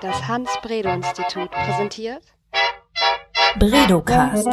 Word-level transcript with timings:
Das 0.00 0.26
Hans-Bredow-Institut 0.28 1.50
präsentiert 1.50 2.22
Bredocast. 3.58 4.46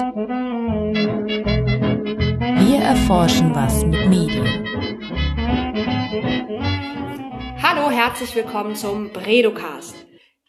Wir 2.59 2.79
erforschen 2.79 3.55
was 3.55 3.85
mit 3.85 4.09
Medien. 4.09 4.67
Hallo, 7.63 7.89
herzlich 7.89 8.35
willkommen 8.35 8.75
zum 8.75 9.13
Bredocast. 9.13 9.95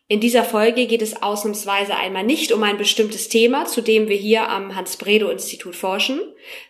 In 0.08 0.18
dieser 0.18 0.42
Folge 0.42 0.86
geht 0.86 1.02
es 1.02 1.22
ausnahmsweise 1.22 1.94
einmal 1.94 2.24
nicht 2.24 2.50
um 2.50 2.64
ein 2.64 2.76
bestimmtes 2.76 3.28
Thema, 3.28 3.66
zu 3.66 3.82
dem 3.82 4.08
wir 4.08 4.16
hier 4.16 4.48
am 4.48 4.74
Hans-Bredow-Institut 4.74 5.76
forschen, 5.76 6.20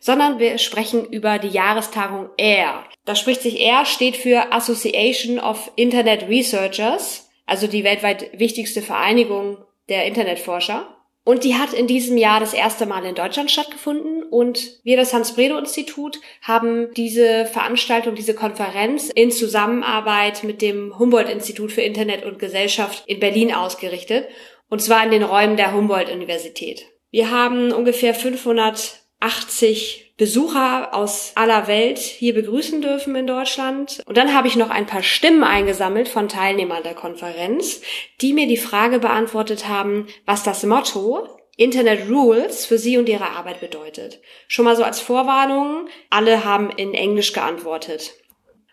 sondern 0.00 0.38
wir 0.38 0.58
sprechen 0.58 1.06
über 1.06 1.38
die 1.38 1.48
Jahrestagung 1.48 2.28
AIR. 2.38 2.84
Da 3.06 3.14
spricht 3.14 3.40
sich 3.40 3.58
AIR 3.58 3.86
steht 3.86 4.18
für 4.18 4.52
Association 4.52 5.38
of 5.38 5.70
Internet 5.76 6.28
Researchers, 6.28 7.27
also 7.48 7.66
die 7.66 7.82
weltweit 7.82 8.38
wichtigste 8.38 8.82
Vereinigung 8.82 9.56
der 9.88 10.04
Internetforscher. 10.04 10.94
Und 11.24 11.44
die 11.44 11.56
hat 11.56 11.74
in 11.74 11.86
diesem 11.86 12.16
Jahr 12.16 12.40
das 12.40 12.54
erste 12.54 12.86
Mal 12.86 13.04
in 13.04 13.14
Deutschland 13.14 13.50
stattgefunden 13.50 14.22
und 14.22 14.80
wir, 14.82 14.96
das 14.96 15.12
Hans-Bredow-Institut, 15.12 16.20
haben 16.40 16.94
diese 16.94 17.44
Veranstaltung, 17.44 18.14
diese 18.14 18.34
Konferenz 18.34 19.10
in 19.10 19.30
Zusammenarbeit 19.30 20.42
mit 20.42 20.62
dem 20.62 20.98
Humboldt-Institut 20.98 21.72
für 21.72 21.82
Internet 21.82 22.24
und 22.24 22.38
Gesellschaft 22.38 23.04
in 23.06 23.20
Berlin 23.20 23.52
ausgerichtet 23.52 24.26
und 24.70 24.80
zwar 24.80 25.04
in 25.04 25.10
den 25.10 25.22
Räumen 25.22 25.58
der 25.58 25.74
Humboldt-Universität. 25.74 26.86
Wir 27.10 27.30
haben 27.30 27.72
ungefähr 27.72 28.14
580 28.14 30.07
Besucher 30.18 30.94
aus 30.94 31.32
aller 31.36 31.68
Welt 31.68 31.98
hier 31.98 32.34
begrüßen 32.34 32.82
dürfen 32.82 33.14
in 33.14 33.28
Deutschland. 33.28 34.02
Und 34.04 34.16
dann 34.16 34.34
habe 34.34 34.48
ich 34.48 34.56
noch 34.56 34.68
ein 34.68 34.84
paar 34.84 35.04
Stimmen 35.04 35.44
eingesammelt 35.44 36.08
von 36.08 36.28
Teilnehmern 36.28 36.82
der 36.82 36.94
Konferenz, 36.94 37.80
die 38.20 38.32
mir 38.32 38.48
die 38.48 38.56
Frage 38.56 38.98
beantwortet 38.98 39.68
haben, 39.68 40.08
was 40.26 40.42
das 40.42 40.64
Motto 40.64 41.28
Internet 41.56 42.10
Rules 42.10 42.66
für 42.66 42.78
sie 42.78 42.98
und 42.98 43.08
ihre 43.08 43.30
Arbeit 43.30 43.60
bedeutet. 43.60 44.20
Schon 44.48 44.64
mal 44.64 44.76
so 44.76 44.82
als 44.82 45.00
Vorwarnung, 45.00 45.88
alle 46.10 46.44
haben 46.44 46.70
in 46.70 46.94
Englisch 46.94 47.32
geantwortet. 47.32 48.12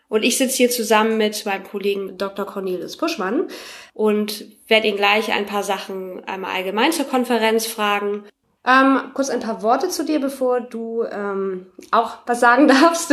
Und 0.08 0.24
ich 0.24 0.38
sitze 0.38 0.56
hier 0.56 0.70
zusammen 0.70 1.16
mit 1.16 1.44
meinem 1.46 1.64
Kollegen 1.64 2.18
Dr. 2.18 2.44
Cornelius 2.44 2.96
Puschmann 2.96 3.48
und 3.92 4.44
werde 4.68 4.88
ihn 4.88 4.96
gleich 4.96 5.32
ein 5.32 5.46
paar 5.46 5.64
Sachen 5.64 6.24
einmal 6.24 6.54
allgemein 6.54 6.92
zur 6.92 7.06
Konferenz 7.06 7.66
fragen 7.66 8.24
ähm, 8.66 9.12
kurz 9.14 9.30
ein 9.30 9.40
paar 9.40 9.62
Worte 9.62 9.88
zu 9.88 10.04
dir, 10.04 10.20
bevor 10.20 10.60
du 10.60 11.04
ähm, 11.04 11.66
auch 11.92 12.18
was 12.26 12.40
sagen 12.40 12.66
darfst. 12.82 13.12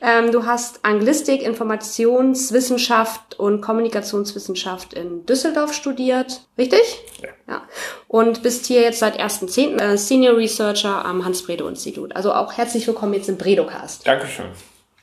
ähm, 0.00 0.32
du 0.32 0.46
hast 0.46 0.84
Anglistik, 0.84 1.42
Informationswissenschaft 1.42 3.38
und 3.38 3.60
Kommunikationswissenschaft 3.60 4.94
in 4.94 5.26
Düsseldorf 5.26 5.74
studiert, 5.74 6.42
richtig? 6.56 6.80
Ja. 7.22 7.28
ja. 7.46 7.62
Und 8.08 8.42
bist 8.42 8.66
hier 8.66 8.80
jetzt 8.80 9.00
seit 9.00 9.20
1.10. 9.20 9.78
Äh, 9.78 9.98
Senior 9.98 10.36
Researcher 10.36 11.04
am 11.04 11.24
Hans-Bredow-Institut. 11.24 12.16
Also 12.16 12.32
auch 12.32 12.56
herzlich 12.56 12.86
willkommen 12.86 13.12
jetzt 13.12 13.28
im 13.28 13.36
Bredocast. 13.36 14.06
Dankeschön. 14.06 14.46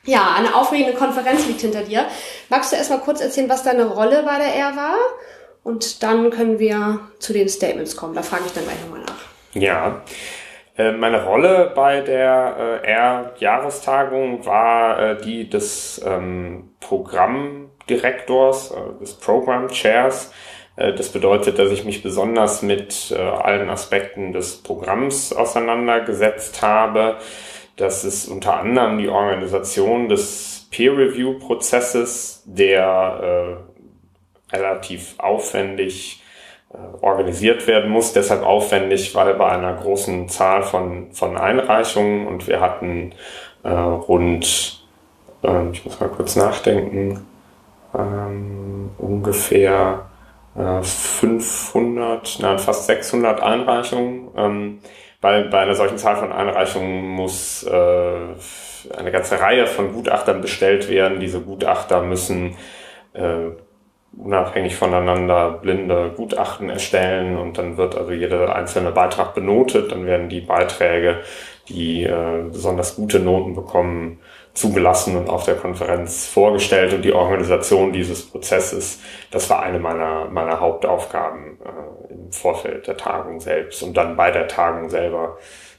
Ja, 0.05 0.35
eine 0.35 0.55
aufregende 0.55 0.93
Konferenz 0.97 1.47
liegt 1.47 1.61
hinter 1.61 1.81
dir. 1.81 2.05
Magst 2.49 2.71
du 2.71 2.75
erstmal 2.75 2.99
kurz 2.99 3.21
erzählen, 3.21 3.49
was 3.49 3.63
deine 3.63 3.85
Rolle 3.85 4.23
bei 4.23 4.37
der 4.37 4.55
R 4.55 4.75
war? 4.75 4.97
Und 5.63 6.03
dann 6.03 6.29
können 6.29 6.59
wir 6.59 6.99
zu 7.19 7.33
den 7.33 7.49
Statements 7.49 7.95
kommen. 7.95 8.13
Da 8.13 8.21
frage 8.21 8.43
ich 8.45 8.53
dann 8.53 8.63
gleich 8.63 8.79
nochmal 8.81 9.01
nach. 9.01 9.34
Ja. 9.55 10.03
Äh, 10.77 10.91
meine 10.91 11.23
Rolle 11.23 11.71
bei 11.73 12.01
der 12.01 12.81
äh, 12.83 12.91
R-Jahrestagung 12.91 14.45
war 14.45 14.99
äh, 14.99 15.17
die 15.21 15.49
des 15.49 16.01
ähm, 16.05 16.71
Programmdirektors, 16.81 18.73
des 18.99 19.13
Program 19.15 19.69
Chairs. 19.69 20.31
Das 20.75 21.07
bedeutet, 21.07 21.57
dass 21.57 21.71
ich 21.71 21.85
mich 21.85 22.03
besonders 22.03 22.61
mit 22.61 23.15
allen 23.17 23.69
Aspekten 23.69 24.33
des 24.33 24.61
Programms 24.61 25.31
auseinandergesetzt 25.31 26.61
habe. 26.61 27.15
Das 27.77 28.03
ist 28.03 28.27
unter 28.27 28.57
anderem 28.59 28.97
die 28.97 29.07
Organisation 29.07 30.09
des 30.09 30.67
Peer-Review-Prozesses, 30.71 32.43
der 32.45 33.63
relativ 34.51 35.15
aufwendig 35.17 36.21
organisiert 37.01 37.67
werden 37.67 37.89
muss, 37.89 38.13
deshalb 38.13 38.43
aufwendig, 38.43 39.15
weil 39.15 39.33
bei 39.35 39.47
einer 39.47 39.73
großen 39.73 40.29
Zahl 40.29 40.63
von, 40.63 41.11
von 41.11 41.37
Einreichungen 41.37 42.27
und 42.27 42.47
wir 42.47 42.61
hatten 42.61 43.13
äh, 43.63 43.69
rund, 43.69 44.85
äh, 45.43 45.69
ich 45.71 45.85
muss 45.85 45.99
mal 45.99 46.09
kurz 46.09 46.35
nachdenken, 46.35 47.25
ähm, 47.93 48.89
ungefähr 48.97 50.05
äh, 50.55 50.81
500, 50.81 52.39
nein, 52.41 52.59
fast 52.59 52.85
600 52.87 53.41
Einreichungen. 53.41 54.27
Ähm, 54.35 54.79
weil 55.25 55.45
bei 55.45 55.61
einer 55.61 55.73
solchen 55.73 55.97
Zahl 55.97 56.17
von 56.17 56.31
Einreichungen 56.31 57.07
muss 57.09 57.63
äh, 57.63 58.19
eine 58.95 59.11
ganze 59.11 59.39
Reihe 59.39 59.65
von 59.65 59.91
Gutachtern 59.91 60.39
bestellt 60.39 60.87
werden. 60.87 61.19
Diese 61.19 61.41
Gutachter 61.41 62.03
müssen 62.03 62.55
äh, 63.13 63.47
unabhängig 64.17 64.75
voneinander 64.75 65.51
blinde 65.51 66.13
Gutachten 66.15 66.69
erstellen 66.69 67.37
und 67.37 67.57
dann 67.57 67.77
wird 67.77 67.97
also 67.97 68.11
jeder 68.11 68.55
einzelne 68.55 68.91
Beitrag 68.91 69.33
benotet, 69.33 69.91
dann 69.91 70.05
werden 70.05 70.29
die 70.29 70.41
Beiträge, 70.41 71.21
die 71.67 72.03
äh, 72.03 72.43
besonders 72.51 72.95
gute 72.95 73.19
Noten 73.19 73.55
bekommen, 73.55 74.19
zugelassen 74.53 75.17
und 75.17 75.29
auf 75.29 75.43
der 75.43 75.55
Konferenz 75.55 76.27
vorgestellt 76.27 76.93
und 76.93 77.03
die 77.03 77.11
Organisation 77.13 77.91
dieses 77.91 78.25
Prozesses, 78.25 79.01
das 79.29 79.49
war 79.49 79.61
eine 79.61 79.79
meiner, 79.79 80.29
meiner 80.29 80.61
Hauptaufgaben 80.61 81.59
äh, 81.59 82.13
im 82.13 82.31
Vorfeld 82.31 82.87
der 82.87 82.95
Tagung 82.95 83.41
selbst 83.41 83.83
und 83.83 83.97
dann 83.97 84.15
bei 84.15 84.31
der 84.31 84.47
Tagung 84.47 84.89
selber 84.89 85.37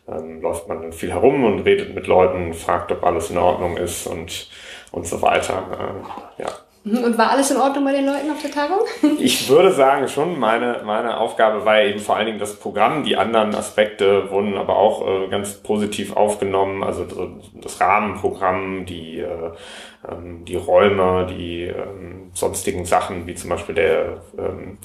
ähm, 0.08 0.42
läuft 0.42 0.68
man 0.68 0.82
dann 0.82 0.92
viel 0.92 1.10
herum 1.10 1.44
und 1.44 1.60
redet 1.60 1.94
mit 1.94 2.06
Leuten, 2.06 2.52
fragt, 2.52 2.92
ob 2.92 3.02
alles 3.02 3.30
in 3.30 3.38
Ordnung 3.38 3.76
ist 3.78 4.06
und, 4.06 4.48
und 4.92 5.06
so 5.06 5.22
weiter. 5.22 6.04
Äh, 6.38 6.42
ja. 6.42 6.48
Und 6.86 7.18
war 7.18 7.30
alles 7.30 7.50
in 7.50 7.56
Ordnung 7.56 7.84
bei 7.84 7.90
den 7.90 8.06
Leuten 8.06 8.30
auf 8.30 8.40
der 8.40 8.52
Tagung? 8.52 8.78
Ich 9.18 9.48
würde 9.48 9.72
sagen 9.72 10.06
schon, 10.06 10.38
meine, 10.38 10.82
meine 10.84 11.18
Aufgabe 11.18 11.64
war 11.64 11.82
eben 11.82 11.98
vor 11.98 12.16
allen 12.16 12.26
Dingen 12.26 12.38
das 12.38 12.54
Programm. 12.54 13.02
Die 13.02 13.16
anderen 13.16 13.56
Aspekte 13.56 14.30
wurden 14.30 14.56
aber 14.56 14.76
auch 14.76 15.04
äh, 15.04 15.28
ganz 15.28 15.54
positiv 15.54 16.16
aufgenommen. 16.16 16.84
Also 16.84 17.04
das 17.54 17.80
Rahmenprogramm, 17.80 18.86
die, 18.86 19.18
äh, 19.18 19.50
ähm, 20.08 20.44
die 20.44 20.54
Räume, 20.54 21.26
die 21.28 21.62
ähm, 21.64 22.30
sonstigen 22.34 22.84
Sachen, 22.84 23.26
wie 23.26 23.34
zum 23.34 23.50
Beispiel 23.50 23.74
der 23.74 24.18
ähm, 24.38 24.78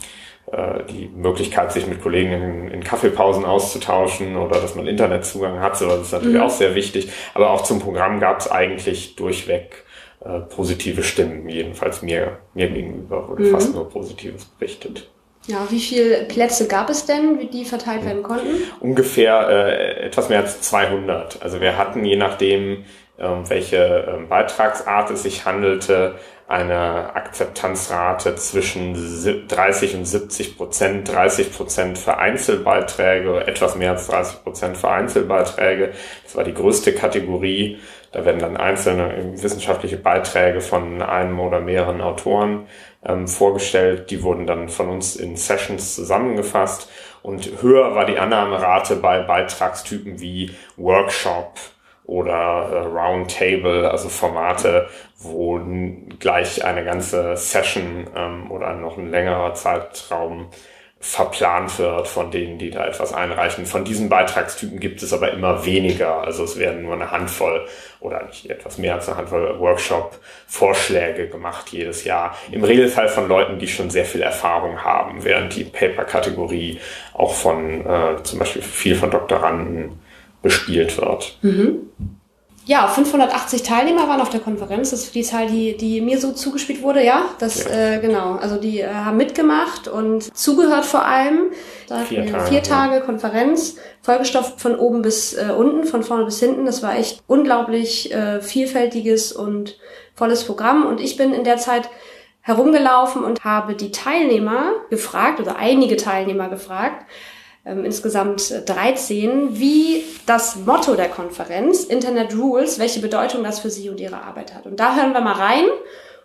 äh, 0.52 0.84
die 0.90 1.08
Möglichkeit, 1.16 1.72
sich 1.72 1.86
mit 1.86 2.02
Kollegen 2.02 2.32
in, 2.32 2.68
in, 2.70 2.84
Kaffeepausen 2.84 3.46
auszutauschen 3.46 4.38
oder 4.38 4.60
dass 4.60 4.74
man 4.74 4.88
Internetzugang 4.88 5.60
hat, 5.60 5.78
so 5.78 5.88
das 5.88 6.02
ist 6.02 6.14
natürlich 6.14 6.38
mhm. 6.38 6.44
auch 6.44 6.50
sehr 6.50 6.74
wichtig. 6.74 7.12
Aber 7.36 7.52
auch 7.52 7.62
zum 7.62 7.80
Programm 7.80 8.20
gab 8.20 8.40
es 8.40 8.50
eigentlich 8.50 9.16
durchweg 9.16 9.86
äh, 10.24 10.40
positive 10.42 11.04
Stimmen. 11.04 11.50
Jedenfalls 11.50 12.02
mir, 12.02 12.38
mir 12.54 12.70
gegenüber 12.70 13.28
wurde 13.28 13.44
mhm. 13.44 13.52
fast 13.52 13.74
nur 13.74 13.90
Positives 13.90 14.46
berichtet. 14.46 15.10
Ja, 15.48 15.66
wie 15.70 15.80
viele 15.80 16.26
Plätze 16.26 16.68
gab 16.68 16.90
es 16.90 17.06
denn, 17.06 17.40
wie 17.40 17.48
die 17.48 17.66
verteilt 17.66 18.06
werden 18.06 18.22
konnten? 18.22 18.62
Ungefähr 18.80 19.50
äh, 19.50 20.06
etwas 20.06 20.30
mehr 20.30 20.42
als 20.42 20.62
200. 20.62 21.42
Also 21.42 21.60
wir 21.60 21.78
hatten, 21.78 22.06
je 22.06 22.16
nachdem, 22.16 22.86
ähm, 23.18 23.50
welche 23.50 23.78
ähm, 24.08 24.30
Beitragsart 24.30 25.10
es 25.10 25.24
sich 25.24 25.46
handelte, 25.46 26.16
eine 26.48 27.16
Akzeptanzrate 27.16 28.36
zwischen 28.36 29.48
30 29.48 29.96
und 29.96 30.06
70 30.06 30.58
Prozent, 30.58 31.12
30 31.12 31.54
Prozent 31.54 31.98
für 31.98 32.18
Einzelbeiträge, 32.18 33.48
etwas 33.48 33.76
mehr 33.76 33.92
als 33.92 34.08
30 34.08 34.44
Prozent 34.44 34.78
für 34.78 34.90
Einzelbeiträge. 34.90 35.94
Das 36.24 36.36
war 36.36 36.44
die 36.44 36.54
größte 36.54 36.94
Kategorie. 36.94 37.80
Da 38.12 38.26
werden 38.26 38.40
dann 38.40 38.58
einzelne 38.58 39.42
wissenschaftliche 39.42 39.98
Beiträge 39.98 40.60
von 40.60 41.02
einem 41.02 41.40
oder 41.40 41.62
mehreren 41.62 42.02
Autoren 42.02 42.68
ähm, 43.06 43.28
vorgestellt. 43.28 44.12
Die 44.12 44.22
wurden 44.22 44.46
dann 44.46 44.68
von 44.70 44.90
uns 44.90 45.16
in 45.16 45.38
Sessions 45.38 45.96
zusammengefasst. 45.96 46.90
Und 47.24 47.62
höher 47.62 47.96
war 47.96 48.06
die 48.06 48.20
Annahmerate 48.20 48.98
bei 48.98 49.22
Beitragstypen 49.22 50.20
wie 50.20 50.52
Workshop 50.76 51.60
oder 52.04 52.34
äh, 52.34 52.78
Roundtable, 52.80 53.90
also 53.90 54.10
Formate, 54.10 54.90
wo 55.18 55.62
gleich 56.20 56.66
eine 56.66 56.84
ganze 56.84 57.38
Session 57.38 58.08
ähm, 58.16 58.52
oder 58.52 58.74
noch 58.74 58.98
ein 58.98 59.10
längerer 59.10 59.54
Zeitraum 59.54 60.50
verplant 61.02 61.80
wird 61.80 62.08
von 62.08 62.30
denen, 62.30 62.60
die 62.60 62.70
da 62.70 62.86
etwas 62.86 63.12
einreichen. 63.12 63.66
Von 63.66 63.84
diesen 63.84 64.08
Beitragstypen 64.08 64.80
gibt 64.80 65.02
es 65.02 65.12
aber 65.12 65.32
immer 65.32 65.66
weniger. 65.66 66.22
Also 66.22 66.44
es 66.44 66.60
werden 66.60 66.84
nur 66.84 66.94
eine 66.94 67.10
Handvoll 67.10 67.66
oder 68.00 68.24
nicht 68.28 68.48
etwas 68.50 68.78
mehr 68.78 68.94
als 68.94 69.10
eine 69.10 69.18
Handvoll 69.18 69.60
Workshop-Vorschläge 69.60 71.28
gemacht 71.28 71.70
jedes 71.70 72.04
Jahr. 72.04 72.38
Im 72.52 72.64
Regelfall 72.64 73.10
von 73.10 73.28
Leuten, 73.28 73.58
die 73.58 73.68
schon 73.68 73.90
sehr 73.90 74.06
viel 74.06 74.22
Erfahrung 74.22 74.84
haben, 74.84 75.24
während 75.24 75.56
die 75.56 75.64
Paper-Kategorie 75.64 76.80
auch 77.14 77.34
von 77.34 77.84
äh, 77.84 78.22
zum 78.22 78.38
Beispiel 78.38 78.62
viel 78.62 78.96
von 78.96 79.10
Doktoranden 79.10 80.00
bespielt 80.44 80.98
wird. 81.02 81.40
Mhm. 81.42 81.90
Ja, 82.66 82.88
580 82.88 83.64
Teilnehmer 83.64 84.08
waren 84.08 84.22
auf 84.22 84.30
der 84.30 84.40
Konferenz. 84.40 84.92
Das 84.92 85.04
ist 85.04 85.16
die 85.16 85.24
Zahl, 85.24 85.48
die, 85.48 85.76
die 85.76 86.00
mir 86.00 86.20
so 86.20 86.32
zugespielt 86.32 86.84
wurde, 86.84 87.04
ja. 87.04 87.26
Das, 87.40 87.64
ja. 87.66 87.96
Äh, 87.96 88.00
genau. 88.00 88.36
Also 88.36 88.58
die 88.58 88.82
äh, 88.82 88.94
haben 88.94 89.18
mitgemacht 89.18 89.88
und 89.88 90.36
zugehört 90.38 90.86
vor 90.86 91.06
allem. 91.06 91.52
Vier 92.08 92.26
Tage, 92.26 92.48
vier 92.48 92.64
Tage 92.64 92.96
ja. 92.96 93.00
Konferenz, 93.02 93.76
vollgestopft 94.02 94.62
von 94.62 94.76
oben 94.76 95.02
bis 95.02 95.34
äh, 95.34 95.52
unten, 95.58 95.86
von 95.86 96.04
vorne 96.04 96.26
bis 96.26 96.40
hinten. 96.40 96.66
Das 96.66 96.84
war 96.84 96.96
echt 96.96 97.24
unglaublich 97.28 98.14
äh, 98.14 98.42
vielfältiges 98.42 99.32
und 99.32 99.78
volles 100.14 100.44
Programm. 100.44 100.86
Und 100.86 101.02
ich 101.02 101.18
bin 101.18 101.34
in 101.34 101.44
der 101.44 101.58
Zeit 101.58 101.90
herumgelaufen 102.42 103.24
und 103.24 103.44
habe 103.44 103.76
die 103.76 103.92
Teilnehmer 103.92 104.74
gefragt, 104.90 105.40
oder 105.40 105.58
einige 105.58 105.96
Teilnehmer 105.96 106.50
gefragt, 106.50 107.06
ähm, 107.66 107.86
insgesamt 107.86 108.54
13, 108.66 109.60
wie 109.60 110.04
das 110.26 110.56
Motto 110.56 110.96
der 110.96 111.10
Konferenz, 111.10 111.84
Internet 111.84 112.36
Rules, 112.36 112.80
welche 112.80 113.00
Bedeutung 113.00 113.44
das 113.44 113.60
für 113.60 113.70
Sie 113.70 113.90
und 113.90 114.00
Ihre 114.00 114.24
Arbeit 114.24 114.54
hat. 114.54 114.66
Und 114.66 114.80
da 114.80 114.96
hören 114.96 115.14
wir 115.14 115.22
mal 115.22 115.34
rein 115.34 115.66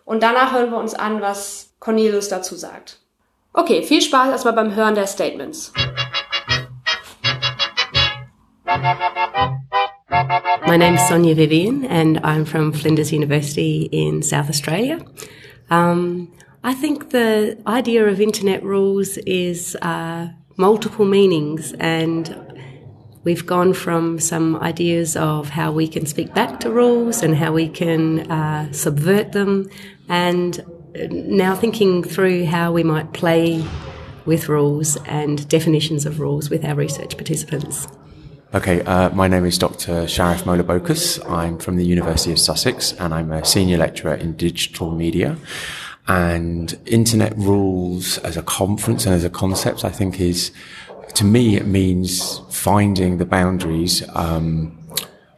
und 0.04 0.22
danach 0.22 0.52
hören 0.52 0.70
wir 0.70 0.78
uns 0.78 0.94
an, 0.94 1.20
was 1.20 1.74
Cornelius 1.78 2.28
dazu 2.28 2.54
sagt. 2.54 3.00
Okay, 3.52 3.82
viel 3.82 4.02
Spaß 4.02 4.30
erstmal 4.30 4.54
beim 4.54 4.74
Hören 4.74 4.94
der 4.94 5.06
Statements. 5.06 5.72
My 10.66 10.76
name 10.76 10.96
is 10.96 11.08
Sonia 11.08 11.36
Vivian 11.36 11.84
and 11.84 12.18
I'm 12.24 12.44
from 12.44 12.72
Flinders 12.72 13.12
University 13.12 13.88
in 13.92 14.22
South 14.22 14.48
Australia. 14.48 14.98
Um, 15.70 16.32
I 16.64 16.74
think 16.74 17.10
the 17.10 17.56
idea 17.66 18.04
of 18.06 18.20
internet 18.20 18.62
rules 18.62 19.16
is 19.18 19.76
uh, 19.80 20.28
multiple 20.56 21.04
meanings 21.04 21.72
and 21.74 22.34
we've 23.24 23.44
gone 23.44 23.74
from 23.74 24.18
some 24.18 24.56
ideas 24.56 25.16
of 25.16 25.48
how 25.48 25.72
we 25.72 25.88
can 25.88 26.06
speak 26.06 26.32
back 26.32 26.60
to 26.60 26.70
rules 26.70 27.22
and 27.22 27.36
how 27.36 27.52
we 27.52 27.68
can 27.68 28.30
uh, 28.30 28.72
subvert 28.72 29.32
them 29.32 29.68
and 30.08 30.64
now 31.10 31.54
thinking 31.54 32.02
through 32.02 32.46
how 32.46 32.72
we 32.72 32.82
might 32.82 33.12
play 33.12 33.64
with 34.24 34.48
rules 34.48 34.96
and 35.04 35.48
definitions 35.48 36.06
of 36.06 36.20
rules 36.20 36.50
with 36.50 36.64
our 36.64 36.74
research 36.74 37.16
participants. 37.16 37.86
Okay, 38.54 38.80
uh, 38.82 39.10
my 39.10 39.28
name 39.28 39.44
is 39.44 39.58
Dr. 39.58 40.06
Sharif 40.08 40.44
Molabokus. 40.44 41.18
I'm 41.30 41.58
from 41.58 41.76
the 41.76 41.84
University 41.84 42.32
of 42.32 42.38
Sussex 42.38 42.92
and 42.94 43.12
I'm 43.12 43.30
a 43.30 43.44
senior 43.44 43.76
lecturer 43.76 44.14
in 44.14 44.36
digital 44.36 44.92
media. 44.92 45.36
And 46.08 46.78
internet 46.86 47.36
rules 47.36 48.18
as 48.18 48.36
a 48.36 48.42
conference 48.42 49.06
and 49.06 49.14
as 49.14 49.24
a 49.24 49.30
concept, 49.30 49.84
I 49.84 49.90
think 49.90 50.20
is, 50.20 50.52
to 51.14 51.24
me, 51.24 51.56
it 51.56 51.66
means 51.66 52.40
finding 52.50 53.18
the 53.18 53.24
boundaries 53.24 54.04
um, 54.14 54.78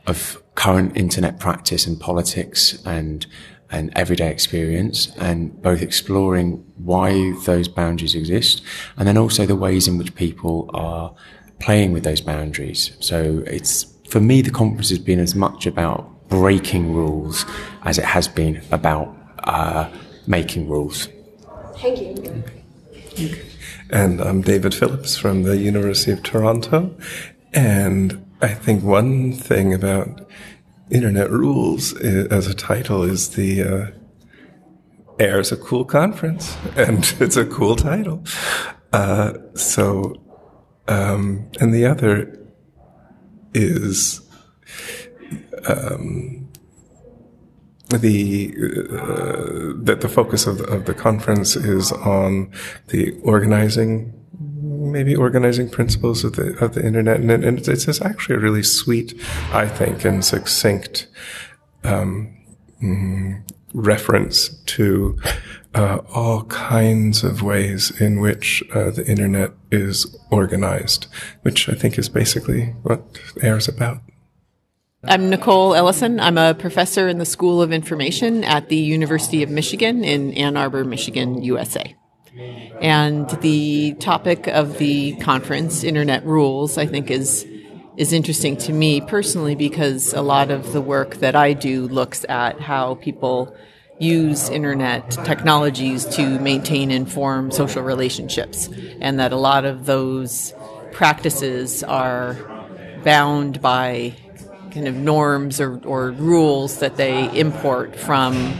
of 0.06 0.43
current 0.55 0.97
internet 0.97 1.38
practice 1.38 1.87
and 1.87 1.99
politics 2.00 2.82
and 2.85 3.26
and 3.70 3.93
everyday 3.94 4.31
experience 4.31 5.12
and 5.19 5.61
both 5.61 5.82
exploring 5.82 6.65
why 6.76 7.32
those 7.44 7.69
boundaries 7.69 8.14
exist 8.14 8.62
and 8.97 9.06
then 9.06 9.19
also 9.19 9.44
the 9.44 9.55
ways 9.56 9.87
in 9.87 9.99
which 9.99 10.14
people 10.14 10.71
are 10.73 11.14
playing 11.61 11.93
with 11.93 12.03
those 12.05 12.21
boundaries. 12.21 12.97
So 13.00 13.43
it's, 13.47 13.85
for 14.09 14.21
me, 14.21 14.43
the 14.43 14.50
conference 14.50 14.88
has 14.91 14.99
been 14.99 15.21
as 15.21 15.35
much 15.35 15.67
about 15.67 16.29
breaking 16.29 16.94
rules 16.94 17.44
as 17.85 17.99
it 17.99 18.05
has 18.05 18.29
been 18.29 18.62
about 18.71 19.14
uh, 19.44 19.91
making 20.29 20.69
rules. 20.69 21.09
Thank 21.79 22.01
you. 22.01 22.45
Okay. 23.13 23.43
And 23.91 24.21
I'm 24.21 24.43
David 24.43 24.75
Phillips 24.75 25.17
from 25.17 25.45
the 25.45 25.57
University 25.57 26.13
of 26.13 26.23
Toronto. 26.23 26.95
And 27.55 28.25
I 28.43 28.49
think 28.49 28.85
one 28.85 29.33
thing 29.33 29.73
about 29.73 30.29
Internet 30.91 31.31
Rules 31.31 31.95
as 31.97 32.47
a 32.47 32.55
title 32.55 33.03
is 33.03 33.31
the 33.31 33.63
uh, 33.63 33.87
Air's 35.19 35.51
a 35.51 35.57
cool 35.57 35.85
conference, 35.85 36.57
and 36.77 37.15
it's 37.19 37.37
a 37.37 37.47
cool 37.47 37.77
title. 37.77 38.23
Uh, 38.93 39.33
so, 39.55 40.15
um, 40.87 41.51
and 41.61 41.75
the 41.75 41.87
other 41.87 42.39
is 43.55 44.21
um, 45.67 46.48
the 47.90 48.55
uh, 48.93 49.73
that 49.85 50.00
the 50.00 50.08
focus 50.08 50.46
of 50.46 50.58
the, 50.58 50.64
of 50.64 50.85
the 50.85 50.94
conference 50.94 51.56
is 51.56 51.93
on 51.93 52.52
the 52.88 53.19
organizing 53.23 54.12
maybe 54.40 55.17
organizing 55.17 55.69
principles 55.69 56.25
of 56.25 56.37
the 56.37 56.52
of 56.64 56.75
the 56.75 56.85
internet 56.85 57.20
and, 57.20 57.31
and 57.31 57.67
it's, 57.67 57.88
it's 57.88 58.00
actually 58.02 58.37
a 58.37 58.38
really 58.38 58.62
sweet 58.62 59.14
I 59.52 59.67
think 59.67 60.05
and 60.05 60.25
succinct 60.25 61.08
um, 61.85 62.37
mm, 62.82 63.43
reference 63.73 64.49
to 64.49 65.19
uh, 65.75 65.99
all 66.12 66.44
kinds 66.44 67.23
of 67.23 67.43
ways 67.43 67.90
in 68.00 68.20
which 68.20 68.62
uh, 68.75 68.90
the 68.90 69.06
internet 69.06 69.52
is 69.70 70.17
organized, 70.31 71.06
which 71.43 71.69
I 71.69 71.75
think 71.75 71.99
is 71.99 72.08
basically 72.08 72.75
what 72.82 73.02
AIR 73.43 73.58
is 73.58 73.69
about. 73.69 74.00
I'm 75.05 75.31
Nicole 75.31 75.77
Ellison. 75.77 76.19
I'm 76.19 76.37
a 76.37 76.55
professor 76.55 77.06
in 77.06 77.19
the 77.19 77.25
School 77.25 77.62
of 77.62 77.73
Information 77.73 78.43
at 78.43 78.69
the 78.69 78.77
University 78.77 79.45
of 79.45 79.49
Michigan 79.49 80.03
in 80.03 80.35
Ann 80.35 80.56
Arbor, 80.56 80.85
Michigan, 80.85 81.41
USA. 81.41 81.95
And 82.81 83.31
the 83.41 83.95
topic 84.00 84.49
of 84.49 84.79
the 84.79 85.15
conference, 85.19 85.85
Internet 85.85 86.27
Rules, 86.27 86.79
I 86.79 86.87
think 86.87 87.12
is 87.12 87.47
is 87.97 88.12
interesting 88.12 88.56
to 88.56 88.73
me 88.73 89.00
personally 89.00 89.55
because 89.55 90.12
a 90.15 90.21
lot 90.21 90.50
of 90.50 90.73
the 90.73 90.81
work 90.81 91.17
that 91.17 91.37
I 91.37 91.53
do 91.53 91.87
looks 91.87 92.27
at 92.29 92.61
how 92.61 92.97
people 92.97 93.56
use 94.00 94.49
internet 94.49 95.11
technologies 95.25 96.05
to 96.06 96.41
maintain 96.41 96.91
and 96.91 97.11
form 97.11 97.50
social 97.53 97.83
relationships 97.83 98.69
and 99.00 99.19
that 99.19 99.33
a 99.33 99.37
lot 99.37 99.65
of 99.65 99.87
those 99.87 100.55
practices 100.93 101.83
are 101.83 102.35
bound 103.03 103.61
by 103.61 104.17
kind 104.73 104.88
of 104.88 104.94
norms 104.94 105.61
or, 105.61 105.81
or 105.85 106.11
rules 106.11 106.81
that 106.81 106.97
they 106.97 107.31
import 107.38 107.97
from 107.97 108.55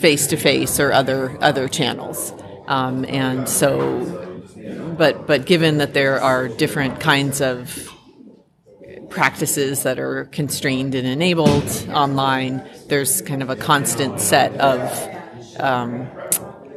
face 0.00 0.28
to 0.28 0.36
face 0.36 0.80
or 0.80 0.92
other 0.92 1.36
other 1.42 1.68
channels. 1.68 2.32
Um, 2.66 3.04
and 3.06 3.48
so, 3.48 4.04
but 4.96 5.26
but 5.26 5.46
given 5.46 5.78
that 5.78 5.94
there 5.94 6.20
are 6.20 6.48
different 6.48 7.00
kinds 7.00 7.40
of 7.40 7.88
practices 9.08 9.84
that 9.84 9.98
are 9.98 10.26
constrained 10.26 10.94
and 10.94 11.06
enabled 11.06 11.86
online, 11.88 12.68
there's 12.88 13.22
kind 13.22 13.42
of 13.42 13.50
a 13.50 13.56
constant 13.56 14.20
set 14.20 14.52
of 14.60 14.80
um, 15.58 16.08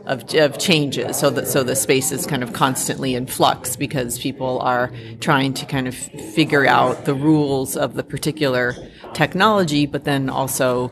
of, 0.06 0.34
of 0.36 0.58
changes 0.58 1.17
so 1.17 1.29
that 1.29 1.48
so 1.48 1.63
the 1.63 1.75
space 1.75 2.12
is 2.12 2.25
kind 2.25 2.43
of 2.43 2.53
constantly 2.53 3.15
in 3.15 3.27
flux 3.27 3.75
because 3.75 4.20
people 4.20 4.60
are 4.60 4.91
trying 5.20 5.53
to 5.53 5.65
kind 5.65 5.88
of 5.88 5.96
figure 5.96 6.65
out 6.65 7.05
the 7.05 7.13
rules 7.13 7.77
of 7.77 7.93
the 7.93 8.03
particular 8.03 8.75
technology 9.13 9.86
but 9.86 10.03
then 10.03 10.29
also 10.29 10.91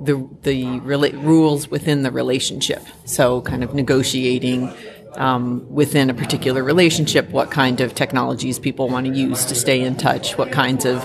the 0.00 0.28
the 0.42 0.64
rela- 0.80 1.12
rules 1.22 1.68
within 1.68 2.02
the 2.02 2.10
relationship. 2.10 2.82
So 3.04 3.42
kind 3.42 3.62
of 3.62 3.74
negotiating 3.74 4.72
um, 5.16 5.66
within 5.70 6.08
a 6.08 6.14
particular 6.14 6.62
relationship 6.62 7.30
what 7.30 7.50
kind 7.50 7.80
of 7.80 7.94
technologies 7.94 8.58
people 8.58 8.88
want 8.88 9.06
to 9.06 9.12
use 9.12 9.44
to 9.46 9.54
stay 9.54 9.80
in 9.80 9.96
touch 9.96 10.38
what 10.38 10.52
kinds 10.52 10.84
of 10.84 11.04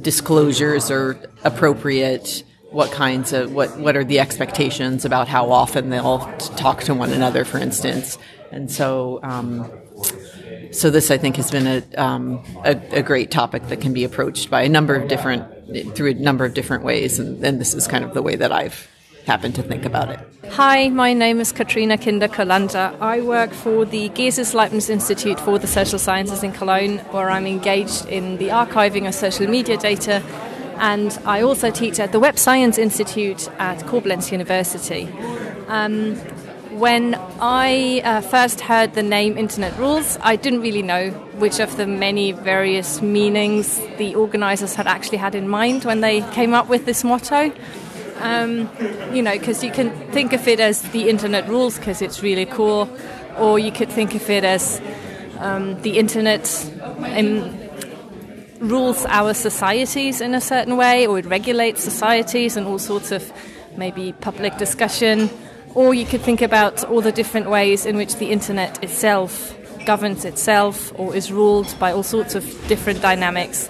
disclosures 0.00 0.92
are 0.92 1.18
appropriate 1.42 2.44
what 2.74 2.90
kinds 2.90 3.32
of 3.32 3.52
what 3.52 3.78
what 3.78 3.96
are 3.96 4.04
the 4.04 4.18
expectations 4.18 5.04
about 5.04 5.28
how 5.28 5.50
often 5.50 5.90
they'll 5.90 6.26
talk 6.56 6.82
to 6.82 6.94
one 6.94 7.12
another, 7.12 7.44
for 7.44 7.58
instance, 7.58 8.18
and 8.50 8.70
so. 8.70 9.20
Um, 9.22 9.70
so 10.72 10.90
this, 10.90 11.12
I 11.12 11.18
think, 11.18 11.36
has 11.36 11.52
been 11.52 11.68
a, 11.68 11.82
um, 11.96 12.42
a, 12.64 12.70
a 12.98 13.02
great 13.02 13.30
topic 13.30 13.68
that 13.68 13.80
can 13.80 13.92
be 13.92 14.02
approached 14.02 14.50
by 14.50 14.62
a 14.62 14.68
number 14.68 14.96
of 14.96 15.06
different 15.06 15.44
through 15.94 16.10
a 16.10 16.14
number 16.14 16.44
of 16.44 16.52
different 16.52 16.82
ways, 16.82 17.20
and, 17.20 17.42
and 17.44 17.60
this 17.60 17.74
is 17.74 17.86
kind 17.86 18.04
of 18.04 18.12
the 18.12 18.22
way 18.22 18.34
that 18.34 18.50
I've 18.50 18.88
happened 19.24 19.54
to 19.54 19.62
think 19.62 19.84
about 19.84 20.10
it. 20.10 20.18
Hi, 20.50 20.88
my 20.88 21.12
name 21.12 21.40
is 21.40 21.52
Katrina 21.52 21.96
Kinder 21.96 22.26
Kolanda. 22.26 23.00
I 23.00 23.20
work 23.20 23.52
for 23.52 23.84
the 23.84 24.08
Geerses 24.10 24.52
Leibniz 24.52 24.90
Institute 24.90 25.38
for 25.38 25.60
the 25.60 25.68
Social 25.68 25.98
Sciences 25.98 26.42
in 26.42 26.52
Cologne, 26.52 26.98
where 27.12 27.30
I'm 27.30 27.46
engaged 27.46 28.06
in 28.06 28.36
the 28.38 28.48
archiving 28.48 29.06
of 29.06 29.14
social 29.14 29.46
media 29.46 29.76
data 29.76 30.22
and 30.78 31.18
I 31.24 31.42
also 31.42 31.70
teach 31.70 32.00
at 32.00 32.12
the 32.12 32.20
Web 32.20 32.38
Science 32.38 32.78
Institute 32.78 33.48
at 33.58 33.78
Koblenz 33.80 34.30
University. 34.32 35.08
Um, 35.68 36.16
when 36.78 37.14
I 37.40 38.02
uh, 38.04 38.20
first 38.20 38.60
heard 38.60 38.94
the 38.94 39.02
name 39.02 39.38
Internet 39.38 39.78
Rules, 39.78 40.18
I 40.22 40.34
didn't 40.34 40.60
really 40.60 40.82
know 40.82 41.10
which 41.38 41.60
of 41.60 41.76
the 41.76 41.86
many 41.86 42.32
various 42.32 43.00
meanings 43.00 43.80
the 43.96 44.16
organizers 44.16 44.74
had 44.74 44.88
actually 44.88 45.18
had 45.18 45.36
in 45.36 45.48
mind 45.48 45.84
when 45.84 46.00
they 46.00 46.22
came 46.32 46.52
up 46.52 46.68
with 46.68 46.84
this 46.84 47.04
motto. 47.04 47.52
Um, 48.18 48.68
you 49.12 49.22
know, 49.22 49.38
because 49.38 49.62
you 49.62 49.70
can 49.70 49.90
think 50.10 50.32
of 50.32 50.48
it 50.48 50.58
as 50.58 50.82
the 50.82 51.08
Internet 51.08 51.48
Rules 51.48 51.78
because 51.78 52.02
it's 52.02 52.22
really 52.22 52.46
cool, 52.46 52.88
or 53.38 53.58
you 53.58 53.70
could 53.70 53.90
think 53.90 54.14
of 54.14 54.28
it 54.28 54.44
as 54.44 54.80
um, 55.38 55.80
the 55.82 55.98
Internet. 55.98 56.72
In, 57.16 57.63
rules 58.60 59.04
our 59.06 59.34
societies 59.34 60.20
in 60.20 60.34
a 60.34 60.40
certain 60.40 60.76
way, 60.76 61.06
or 61.06 61.18
it 61.18 61.26
regulates 61.26 61.82
societies 61.82 62.56
and 62.56 62.66
all 62.66 62.78
sorts 62.78 63.12
of 63.12 63.32
maybe 63.76 64.12
public 64.20 64.56
discussion. 64.56 65.30
Or 65.74 65.92
you 65.92 66.06
could 66.06 66.20
think 66.20 66.40
about 66.40 66.84
all 66.84 67.00
the 67.00 67.12
different 67.12 67.50
ways 67.50 67.84
in 67.84 67.96
which 67.96 68.16
the 68.16 68.30
internet 68.30 68.82
itself 68.82 69.56
governs 69.84 70.24
itself 70.24 70.92
or 70.98 71.14
is 71.14 71.30
ruled 71.30 71.74
by 71.78 71.92
all 71.92 72.02
sorts 72.02 72.34
of 72.34 72.44
different 72.68 73.02
dynamics. 73.02 73.68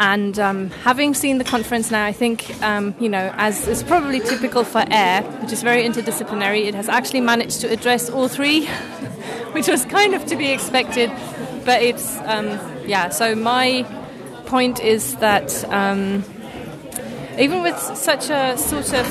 And 0.00 0.38
um, 0.38 0.70
having 0.70 1.14
seen 1.14 1.38
the 1.38 1.44
conference 1.44 1.90
now, 1.90 2.04
I 2.04 2.12
think, 2.12 2.62
um, 2.62 2.94
you 3.00 3.08
know, 3.08 3.32
as 3.36 3.66
is 3.66 3.82
probably 3.82 4.20
typical 4.20 4.62
for 4.62 4.84
AIR, 4.90 5.22
which 5.40 5.52
is 5.52 5.62
very 5.62 5.82
interdisciplinary, 5.82 6.66
it 6.66 6.74
has 6.74 6.88
actually 6.88 7.20
managed 7.20 7.60
to 7.62 7.70
address 7.70 8.08
all 8.08 8.28
three, 8.28 8.66
which 9.52 9.66
was 9.66 9.84
kind 9.86 10.14
of 10.14 10.24
to 10.26 10.36
be 10.36 10.52
expected. 10.52 11.10
But 11.64 11.82
it's, 11.82 12.16
um, 12.18 12.46
yeah, 12.86 13.08
so 13.08 13.34
my 13.34 13.82
point 14.48 14.80
is 14.80 15.14
that 15.16 15.64
um, 15.70 16.24
even 17.38 17.62
with 17.62 17.78
such 17.78 18.30
a 18.30 18.56
sort 18.56 18.94
of 18.94 19.06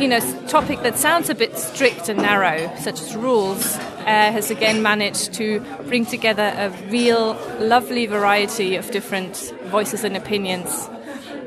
you 0.00 0.08
know, 0.08 0.20
topic 0.46 0.82
that 0.82 0.96
sounds 0.96 1.28
a 1.28 1.34
bit 1.34 1.58
strict 1.58 2.08
and 2.08 2.22
narrow, 2.22 2.74
such 2.78 3.00
as 3.00 3.14
rules, 3.16 3.76
uh, 3.76 4.04
has 4.06 4.50
again 4.50 4.82
managed 4.82 5.34
to 5.34 5.60
bring 5.88 6.06
together 6.06 6.52
a 6.56 6.70
real 6.90 7.34
lovely 7.58 8.06
variety 8.06 8.76
of 8.76 8.90
different 8.90 9.52
voices 9.64 10.04
and 10.04 10.16
opinions 10.16 10.88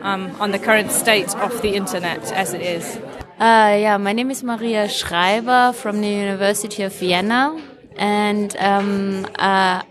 um, 0.01 0.35
on 0.39 0.51
the 0.51 0.59
current 0.59 0.91
state 0.91 1.33
of 1.37 1.61
the 1.61 1.75
internet 1.75 2.31
as 2.33 2.53
it 2.53 2.61
is. 2.61 2.97
Uh, 3.39 3.75
yeah, 3.79 3.97
my 3.97 4.13
name 4.13 4.29
is 4.29 4.43
Maria 4.43 4.87
Schreiber 4.87 5.73
from 5.73 6.01
the 6.01 6.09
University 6.09 6.83
of 6.83 6.93
Vienna, 6.95 7.61
and 7.97 8.55
um, 8.57 9.25
uh, 9.35 9.81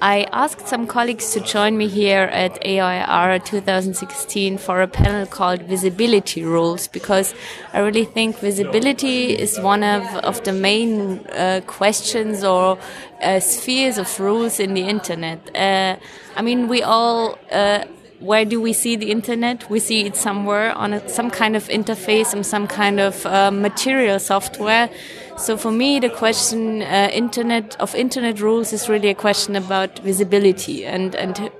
I 0.00 0.26
asked 0.30 0.68
some 0.68 0.86
colleagues 0.86 1.32
to 1.32 1.40
join 1.40 1.78
me 1.78 1.88
here 1.88 2.24
at 2.24 2.58
AIR 2.62 3.38
2016 3.38 4.58
for 4.58 4.82
a 4.82 4.86
panel 4.86 5.24
called 5.26 5.62
Visibility 5.62 6.44
Rules 6.44 6.86
because 6.86 7.34
I 7.72 7.78
really 7.78 8.04
think 8.04 8.38
visibility 8.38 9.30
is 9.30 9.58
one 9.58 9.82
of, 9.82 10.02
of 10.16 10.44
the 10.44 10.52
main 10.52 11.26
uh, 11.28 11.62
questions 11.66 12.44
or 12.44 12.78
uh, 13.22 13.40
spheres 13.40 13.96
of 13.96 14.20
rules 14.20 14.60
in 14.60 14.74
the 14.74 14.82
internet. 14.82 15.38
Uh, 15.56 15.96
I 16.36 16.42
mean, 16.42 16.68
we 16.68 16.82
all 16.82 17.38
uh, 17.50 17.84
where 18.20 18.44
do 18.44 18.60
we 18.60 18.72
see 18.72 18.96
the 18.96 19.10
internet? 19.10 19.68
We 19.68 19.78
see 19.78 20.06
it 20.06 20.16
somewhere 20.16 20.72
on 20.72 20.94
a, 20.94 21.08
some 21.08 21.30
kind 21.30 21.56
of 21.56 21.68
interface, 21.68 22.32
and 22.32 22.44
some 22.44 22.66
kind 22.66 23.00
of 23.00 23.26
uh, 23.26 23.50
material 23.50 24.18
software. 24.18 24.88
So 25.36 25.56
for 25.56 25.70
me, 25.70 26.00
the 26.00 26.08
question 26.08 26.82
uh, 26.82 27.10
internet 27.12 27.76
of 27.78 27.94
internet 27.94 28.40
rules 28.40 28.72
is 28.72 28.88
really 28.88 29.08
a 29.08 29.14
question 29.14 29.54
about 29.54 29.98
visibility, 29.98 30.86
and 30.86 31.14
and 31.14 31.50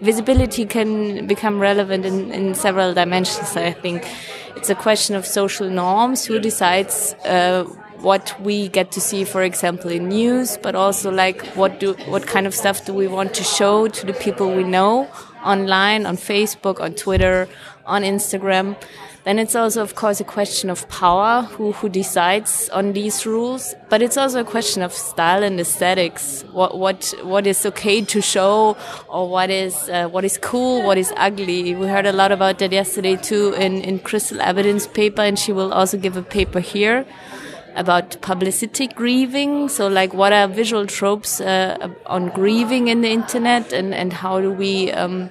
visibility 0.00 0.64
can 0.66 1.26
become 1.26 1.58
relevant 1.58 2.04
in, 2.04 2.30
in 2.32 2.54
several 2.54 2.94
dimensions. 2.94 3.56
I 3.56 3.72
think 3.72 4.06
it's 4.56 4.70
a 4.70 4.74
question 4.74 5.16
of 5.16 5.26
social 5.26 5.68
norms. 5.68 6.24
Who 6.24 6.38
decides? 6.38 7.14
Uh, 7.24 7.64
what 8.04 8.38
we 8.40 8.68
get 8.68 8.92
to 8.92 9.00
see, 9.00 9.24
for 9.24 9.42
example, 9.42 9.90
in 9.90 10.08
news, 10.08 10.58
but 10.58 10.74
also 10.74 11.10
like 11.10 11.44
what 11.56 11.80
do 11.80 11.94
what 12.06 12.26
kind 12.26 12.46
of 12.46 12.54
stuff 12.54 12.84
do 12.84 12.92
we 12.92 13.08
want 13.08 13.34
to 13.34 13.42
show 13.42 13.88
to 13.88 14.06
the 14.06 14.12
people 14.12 14.54
we 14.54 14.62
know 14.62 15.08
online, 15.42 16.06
on 16.06 16.16
Facebook, 16.16 16.80
on 16.80 16.94
Twitter, 16.94 17.48
on 17.86 18.02
Instagram. 18.02 18.76
Then 19.24 19.38
it's 19.38 19.54
also, 19.54 19.80
of 19.80 19.94
course, 19.94 20.20
a 20.20 20.24
question 20.24 20.68
of 20.68 20.86
power, 20.90 21.42
who, 21.42 21.72
who 21.72 21.88
decides 21.88 22.68
on 22.68 22.92
these 22.92 23.24
rules. 23.24 23.74
But 23.88 24.02
it's 24.02 24.18
also 24.18 24.40
a 24.40 24.44
question 24.44 24.82
of 24.82 24.92
style 24.92 25.42
and 25.42 25.58
aesthetics. 25.58 26.44
What, 26.52 26.76
what, 26.76 27.14
what 27.22 27.46
is 27.46 27.64
okay 27.64 28.02
to 28.02 28.20
show 28.20 28.76
or 29.08 29.30
what 29.30 29.48
is, 29.48 29.88
uh, 29.88 30.08
what 30.08 30.24
is 30.24 30.36
cool, 30.36 30.82
what 30.82 30.98
is 30.98 31.10
ugly. 31.16 31.74
We 31.74 31.86
heard 31.86 32.04
a 32.04 32.12
lot 32.12 32.32
about 32.32 32.58
that 32.58 32.72
yesterday 32.72 33.16
too 33.16 33.54
in, 33.54 33.80
in 33.80 33.98
Crystal 33.98 34.42
Evidence 34.42 34.86
paper 34.86 35.22
and 35.22 35.38
she 35.38 35.52
will 35.52 35.72
also 35.72 35.96
give 35.96 36.18
a 36.18 36.22
paper 36.22 36.60
here 36.60 37.06
about 37.76 38.20
publicity 38.20 38.86
grieving. 38.86 39.68
So, 39.68 39.88
like, 39.88 40.14
what 40.14 40.32
are 40.32 40.46
visual 40.48 40.86
tropes 40.86 41.40
uh, 41.40 41.88
on 42.06 42.28
grieving 42.28 42.88
in 42.88 43.00
the 43.00 43.10
internet, 43.10 43.72
and 43.72 43.94
and 43.94 44.12
how 44.12 44.40
do 44.40 44.52
we 44.52 44.92
um, 44.92 45.30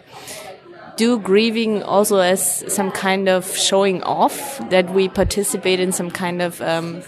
do 0.96 1.20
grieving 1.20 1.84
also 1.84 2.18
as 2.20 2.64
some 2.74 2.92
kind 2.92 3.28
of 3.28 3.56
showing 3.56 4.04
off 4.04 4.60
that 4.70 4.94
we 4.94 5.10
participate 5.10 5.80
in 5.80 5.92
some 5.92 6.12
kind 6.12 6.42
of 6.42 6.62
um, 6.62 7.02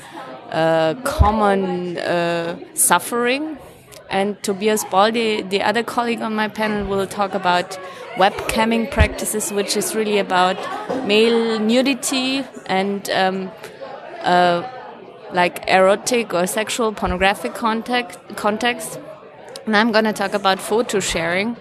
uh, 0.51 0.95
common 1.03 1.97
uh, 1.97 2.57
suffering. 2.73 3.57
And 4.09 4.41
Tobias 4.43 4.83
Ball, 4.85 5.11
the, 5.11 5.41
the 5.41 5.61
other 5.61 5.83
colleague 5.83 6.21
on 6.21 6.35
my 6.35 6.47
panel, 6.47 6.85
will 6.85 7.07
talk 7.07 7.33
about 7.33 7.77
webcamming 8.15 8.91
practices, 8.91 9.51
which 9.51 9.75
is 9.75 9.95
really 9.95 10.19
about 10.19 10.57
male 11.05 11.59
nudity 11.59 12.45
and 12.67 13.09
um, 13.09 13.51
uh, 14.21 14.67
like 15.33 15.67
erotic 15.67 16.33
or 16.33 16.47
sexual 16.47 16.93
pornographic 16.93 17.53
context. 17.55 18.99
And 19.65 19.75
I'm 19.75 19.91
going 19.91 20.05
to 20.05 20.13
talk 20.13 20.33
about 20.33 20.59
photo 20.59 20.99
sharing. 20.99 21.57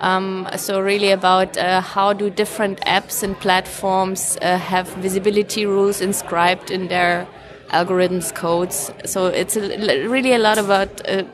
Um, 0.00 0.48
so 0.56 0.80
really 0.80 1.10
about 1.10 1.58
uh, 1.58 1.82
how 1.82 2.14
do 2.14 2.30
different 2.30 2.80
apps 2.80 3.22
and 3.22 3.38
platforms 3.38 4.38
uh, 4.40 4.56
have 4.56 4.88
visibility 4.94 5.66
rules 5.66 6.00
inscribed 6.00 6.70
in 6.70 6.88
their 6.88 7.28
algorithms 7.68 8.34
codes. 8.34 8.90
So 9.04 9.26
it's 9.26 9.56
a, 9.56 10.06
really 10.08 10.32
a 10.32 10.38
lot 10.38 10.56
about 10.58 11.06
uh, 11.06 11.24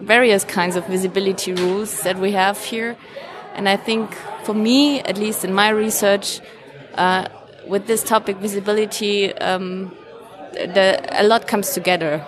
various 0.00 0.44
kinds 0.44 0.76
of 0.76 0.86
visibility 0.86 1.52
rules 1.54 2.02
that 2.02 2.18
we 2.18 2.32
have 2.32 2.58
here. 2.58 2.96
And 3.54 3.68
I 3.68 3.76
think 3.76 4.12
for 4.42 4.54
me, 4.54 5.00
at 5.00 5.16
least 5.16 5.44
in 5.44 5.54
my 5.54 5.68
research, 5.68 6.40
uh, 6.94 7.28
with 7.66 7.86
this 7.86 8.02
topic 8.02 8.36
visibility, 8.38 9.32
um, 9.34 9.96
the, 10.52 11.00
a 11.10 11.24
lot 11.24 11.46
comes 11.46 11.70
together, 11.70 12.24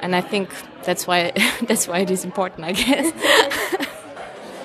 and 0.00 0.14
I 0.14 0.20
think 0.20 0.50
that's 0.84 1.06
why 1.06 1.32
that's 1.62 1.86
why 1.86 1.98
it 2.00 2.10
is 2.10 2.24
important, 2.24 2.64
I 2.64 2.72
guess. 2.72 3.84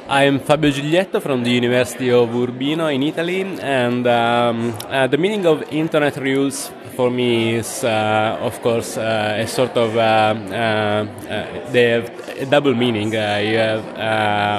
I'm 0.07 0.41
Fabio 0.41 0.69
Giglietto 0.69 1.21
from 1.21 1.43
the 1.43 1.51
University 1.51 2.11
of 2.11 2.35
Urbino 2.35 2.87
in 2.87 3.03
Italy, 3.03 3.41
and 3.41 4.05
um, 4.05 4.77
uh, 4.89 5.07
the 5.07 5.17
meaning 5.17 5.45
of 5.45 5.63
internet 5.71 6.17
rules 6.17 6.71
for 6.97 7.09
me 7.09 7.55
is, 7.55 7.85
uh, 7.85 8.37
of 8.41 8.61
course, 8.61 8.97
uh, 8.97 9.37
a 9.39 9.47
sort 9.47 9.77
of 9.77 9.95
uh, 9.95 9.99
uh, 9.99 10.53
uh, 10.53 11.71
they 11.71 11.89
have 11.91 12.37
a 12.37 12.45
double 12.45 12.75
meaning. 12.75 13.13
you 13.13 13.57
have 13.57 13.85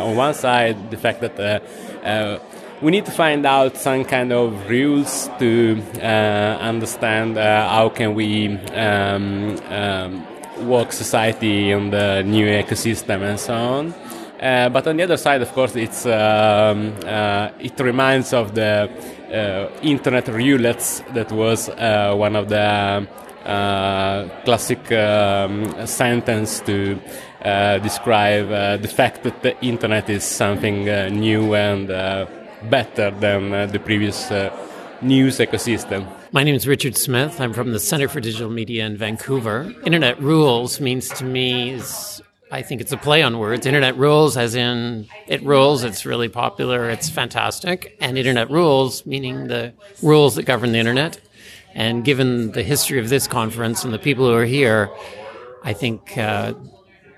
on 0.03 0.17
one 0.17 0.33
side 0.33 0.91
the 0.91 0.97
fact 0.97 1.21
that 1.21 2.41
we 2.81 2.91
need 2.91 3.05
to 3.05 3.13
find 3.13 3.45
out 3.45 3.77
some 3.77 4.03
kind 4.05 4.33
of 4.33 4.69
rules 4.71 5.29
to 5.39 5.79
understand 6.01 7.37
how 7.37 7.91
can 7.91 8.15
we 8.15 8.57
um, 8.73 9.59
um, 9.69 10.27
work 10.67 10.91
society 10.91 11.71
in 11.71 11.91
the 11.91 12.23
new 12.23 12.47
ecosystem 12.47 13.23
and 13.23 13.39
so 13.39 13.55
on. 13.55 13.95
Uh, 14.45 14.69
but 14.69 14.87
on 14.87 14.99
the 14.99 15.03
other 15.03 15.17
side, 15.17 15.41
of 15.41 15.51
course, 15.53 15.75
it's 15.75 16.05
um, 16.05 16.93
uh, 17.07 17.49
it 17.59 17.81
reminds 17.81 18.35
of 18.35 18.55
the 18.55 18.91
uh, 19.33 19.81
internet 19.83 20.27
roulettes 20.27 21.03
that 21.15 21.33
was 21.33 21.71
uh, 21.71 22.15
one 22.15 22.37
of 22.37 22.51
the 22.51 23.09
classic 24.45 24.93
um, 24.93 25.87
sentence 25.87 26.61
to 26.61 27.01
describe 27.83 28.49
the 28.83 28.89
fact 28.89 29.23
that 29.23 29.43
the 29.43 29.59
internet 29.65 30.11
is 30.11 30.25
something 30.25 30.85
new 31.19 31.55
and 31.55 31.89
better 32.69 33.11
than 33.13 33.53
uh, 33.53 33.67
the 33.67 33.79
previous 33.79 34.31
uh, 34.31 34.51
news 35.03 35.39
ecosystem. 35.39 36.07
My 36.33 36.43
name 36.43 36.55
is 36.55 36.67
Richard 36.67 36.97
Smith. 36.97 37.41
I'm 37.41 37.53
from 37.53 37.73
the 37.73 37.81
Center 37.81 38.09
for 38.09 38.21
Digital 38.21 38.51
Media 38.51 38.85
in 38.87 38.97
Vancouver. 38.97 39.73
Internet 39.85 40.21
rules 40.21 40.81
means 40.81 41.09
to 41.11 41.25
me 41.25 41.71
is 41.71 42.23
I 42.55 42.63
think 42.63 42.81
it's 42.81 42.93
a 42.93 42.97
play 42.97 43.21
on 43.21 43.41
words. 43.41 43.67
Internet 43.67 43.97
rules, 43.97 44.37
as 44.37 44.55
in 44.55 45.09
it 45.27 45.43
rules, 45.43 45.83
it's 45.83 46.07
really 46.07 46.29
popular, 46.29 46.89
it's 46.89 47.09
fantastic. 47.09 47.97
And 48.01 48.17
internet 48.17 48.49
rules, 48.49 49.05
meaning 49.05 49.49
the 49.49 49.73
rules 50.01 50.37
that 50.37 50.45
govern 50.45 50.71
the 50.71 50.79
internet. 50.79 51.21
And 51.75 52.05
given 52.05 52.53
the 52.53 52.63
history 52.63 53.01
of 53.01 53.09
this 53.09 53.27
conference 53.27 53.83
and 53.83 53.93
the 53.93 53.99
people 53.99 54.27
who 54.27 54.35
are 54.35 54.45
here, 54.45 54.89
I 55.65 55.73
think 55.73 56.17
uh, 56.17 56.55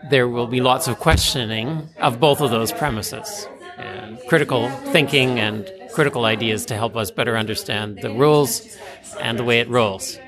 there 0.08 0.26
will 0.26 0.46
be 0.46 0.62
lots 0.62 0.88
of 0.88 0.98
questioning 0.98 1.86
of 1.98 2.18
both 2.18 2.40
of 2.40 2.50
those 2.50 2.72
premises 2.72 3.46
and 3.76 4.18
critical 4.28 4.70
thinking 4.94 5.38
and 5.38 5.70
critical 5.92 6.24
ideas 6.24 6.64
to 6.66 6.76
help 6.76 6.96
us 6.96 7.10
better 7.10 7.36
understand 7.36 8.00
the 8.00 8.10
rules 8.10 8.74
and 9.20 9.38
the 9.38 9.44
way 9.44 9.60
it 9.60 9.68
rolls. 9.68 10.18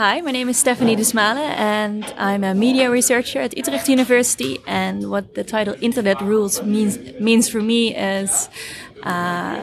Hi, 0.00 0.22
my 0.22 0.30
name 0.30 0.48
is 0.48 0.56
Stephanie 0.56 0.96
de 0.96 1.04
Smale 1.04 1.36
and 1.36 2.06
I'm 2.16 2.42
a 2.42 2.54
media 2.54 2.90
researcher 2.90 3.38
at 3.38 3.54
Utrecht 3.54 3.86
University. 3.86 4.58
And 4.66 5.10
what 5.10 5.34
the 5.34 5.44
title 5.44 5.74
Internet 5.82 6.22
Rules 6.22 6.62
means, 6.62 6.96
means 7.20 7.50
for 7.50 7.60
me 7.60 7.94
is 7.94 8.48
uh, 9.02 9.62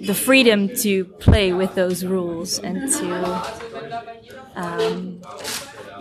the 0.00 0.14
freedom 0.14 0.74
to 0.76 1.04
play 1.20 1.52
with 1.52 1.74
those 1.74 2.02
rules 2.02 2.58
and 2.58 2.90
to 2.92 3.06
um, 4.56 5.20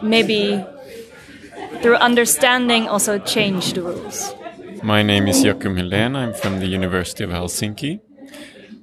maybe 0.01 0.63
through 1.81 1.95
understanding 1.95 2.87
also 2.87 3.19
change 3.19 3.73
the 3.73 3.81
rules. 3.81 4.33
My 4.81 5.03
name 5.03 5.27
is 5.27 5.43
Joachim 5.43 5.75
Helén. 5.75 6.15
I'm 6.15 6.33
from 6.33 6.61
the 6.61 6.67
University 6.67 7.25
of 7.25 7.31
Helsinki. 7.31 7.99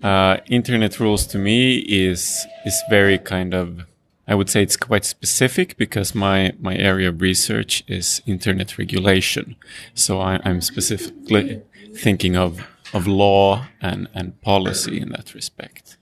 Uh, 0.02 0.36
internet 0.50 1.00
rules 1.00 1.26
to 1.28 1.38
me 1.38 1.78
is 1.78 2.46
is 2.66 2.82
very 2.90 3.16
kind 3.16 3.54
of 3.54 3.86
I 4.26 4.34
would 4.34 4.48
say 4.48 4.62
it's 4.62 4.76
quite 4.76 5.04
specific 5.04 5.76
because 5.76 6.14
my 6.14 6.54
my 6.58 6.76
area 6.76 7.10
of 7.10 7.20
research 7.20 7.84
is 7.86 8.22
internet 8.26 8.78
regulation. 8.78 9.56
So 9.94 10.20
I, 10.20 10.40
I'm 10.44 10.60
specifically 10.60 11.62
thinking 11.94 12.36
of 12.36 12.66
of 12.94 13.06
law 13.06 13.66
and, 13.80 14.08
and 14.14 14.40
policy 14.40 15.00
in 15.00 15.08
that 15.10 15.34
respect. 15.34 15.96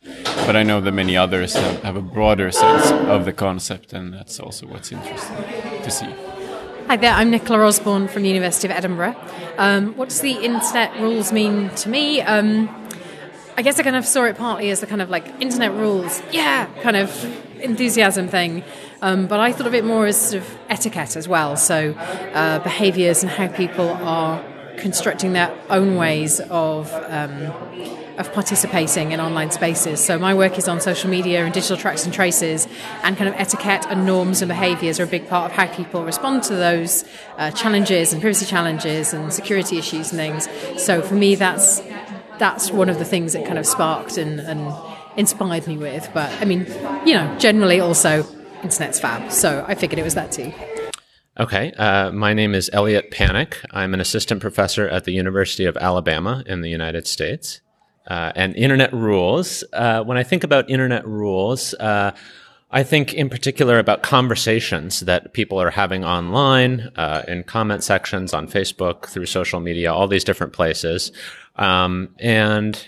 But 0.46 0.56
I 0.56 0.62
know 0.62 0.80
that 0.82 0.92
many 0.92 1.16
others 1.16 1.54
have, 1.54 1.82
have 1.82 1.96
a 1.96 2.02
broader 2.02 2.52
sense 2.52 2.90
of 2.90 3.24
the 3.24 3.32
concept, 3.32 3.94
and 3.94 4.12
that's 4.12 4.38
also 4.38 4.66
what's 4.66 4.92
interesting 4.92 5.36
to 5.82 5.90
see. 5.90 6.14
Hi 6.88 6.96
there, 6.96 7.14
I'm 7.14 7.30
Nicola 7.30 7.64
Osborne 7.64 8.08
from 8.08 8.24
the 8.24 8.28
University 8.28 8.68
of 8.68 8.76
Edinburgh. 8.76 9.16
Um, 9.56 9.96
what 9.96 10.10
does 10.10 10.20
the 10.20 10.32
internet 10.32 10.94
rules 11.00 11.32
mean 11.32 11.70
to 11.76 11.88
me? 11.88 12.20
Um, 12.20 12.68
I 13.56 13.62
guess 13.62 13.78
I 13.78 13.82
kind 13.82 13.96
of 13.96 14.04
saw 14.04 14.24
it 14.24 14.36
partly 14.36 14.68
as 14.68 14.80
the 14.80 14.86
kind 14.86 15.00
of 15.00 15.08
like 15.08 15.26
internet 15.40 15.72
rules, 15.72 16.22
yeah, 16.30 16.66
kind 16.82 16.96
of 16.96 17.10
enthusiasm 17.62 18.28
thing. 18.28 18.64
Um, 19.00 19.26
but 19.26 19.40
I 19.40 19.52
thought 19.52 19.66
of 19.66 19.74
it 19.74 19.84
more 19.84 20.06
as 20.06 20.30
sort 20.30 20.42
of 20.42 20.58
etiquette 20.68 21.16
as 21.16 21.28
well. 21.28 21.56
So 21.56 21.92
uh, 21.92 22.58
behaviors 22.60 23.22
and 23.22 23.30
how 23.30 23.48
people 23.48 23.88
are 23.90 24.44
constructing 24.78 25.32
their 25.32 25.54
own 25.70 25.96
ways 25.96 26.40
of 26.50 26.92
um, 27.08 27.52
of 28.18 28.32
participating 28.32 29.12
in 29.12 29.20
online 29.20 29.50
spaces. 29.50 30.04
So 30.04 30.18
my 30.18 30.34
work 30.34 30.58
is 30.58 30.68
on 30.68 30.80
social 30.80 31.08
media 31.08 31.44
and 31.44 31.52
digital 31.52 31.76
tracks 31.76 32.04
and 32.04 32.12
traces, 32.12 32.68
and 33.02 33.16
kind 33.16 33.28
of 33.28 33.34
etiquette 33.36 33.86
and 33.88 34.04
norms 34.06 34.42
and 34.42 34.48
behaviours 34.48 35.00
are 35.00 35.04
a 35.04 35.06
big 35.06 35.28
part 35.28 35.50
of 35.50 35.56
how 35.56 35.66
people 35.74 36.04
respond 36.04 36.42
to 36.44 36.54
those 36.54 37.04
uh, 37.38 37.50
challenges 37.52 38.12
and 38.12 38.20
privacy 38.20 38.46
challenges 38.46 39.14
and 39.14 39.32
security 39.32 39.78
issues 39.78 40.12
and 40.12 40.18
things. 40.18 40.48
So 40.82 41.00
for 41.00 41.14
me, 41.14 41.34
that's 41.34 41.82
that's 42.38 42.70
one 42.70 42.88
of 42.88 42.98
the 42.98 43.04
things 43.04 43.32
that 43.34 43.46
kind 43.46 43.58
of 43.58 43.66
sparked 43.66 44.18
and, 44.18 44.40
and 44.40 44.72
inspired 45.16 45.66
me 45.66 45.76
with. 45.76 46.08
But 46.14 46.30
I 46.40 46.44
mean, 46.44 46.66
you 47.04 47.14
know, 47.14 47.36
generally 47.38 47.80
also 47.80 48.24
internet's 48.62 49.00
fab, 49.00 49.32
so 49.32 49.64
I 49.66 49.74
figured 49.74 49.98
it 49.98 50.04
was 50.04 50.14
that 50.14 50.32
too. 50.32 50.52
Okay, 51.40 51.72
uh, 51.72 52.10
my 52.12 52.34
name 52.34 52.54
is 52.54 52.68
Elliot 52.72 53.10
Panic. 53.10 53.58
I'm 53.70 53.94
an 53.94 54.00
assistant 54.00 54.40
professor 54.40 54.86
at 54.88 55.04
the 55.04 55.12
University 55.12 55.64
of 55.64 55.76
Alabama 55.78 56.44
in 56.46 56.60
the 56.60 56.68
United 56.68 57.06
States. 57.06 57.60
Uh, 58.06 58.32
and 58.34 58.54
internet 58.56 58.92
rules. 58.92 59.62
Uh, 59.72 60.02
when 60.02 60.18
I 60.18 60.24
think 60.24 60.42
about 60.42 60.68
internet 60.68 61.06
rules, 61.06 61.72
uh, 61.74 62.10
I 62.70 62.82
think 62.82 63.14
in 63.14 63.28
particular 63.28 63.78
about 63.78 64.02
conversations 64.02 65.00
that 65.00 65.34
people 65.34 65.60
are 65.60 65.70
having 65.70 66.04
online, 66.04 66.90
uh, 66.96 67.22
in 67.28 67.44
comment 67.44 67.84
sections 67.84 68.34
on 68.34 68.48
Facebook, 68.48 69.06
through 69.06 69.26
social 69.26 69.60
media, 69.60 69.92
all 69.92 70.08
these 70.08 70.24
different 70.24 70.52
places. 70.52 71.12
Um, 71.56 72.08
and 72.18 72.84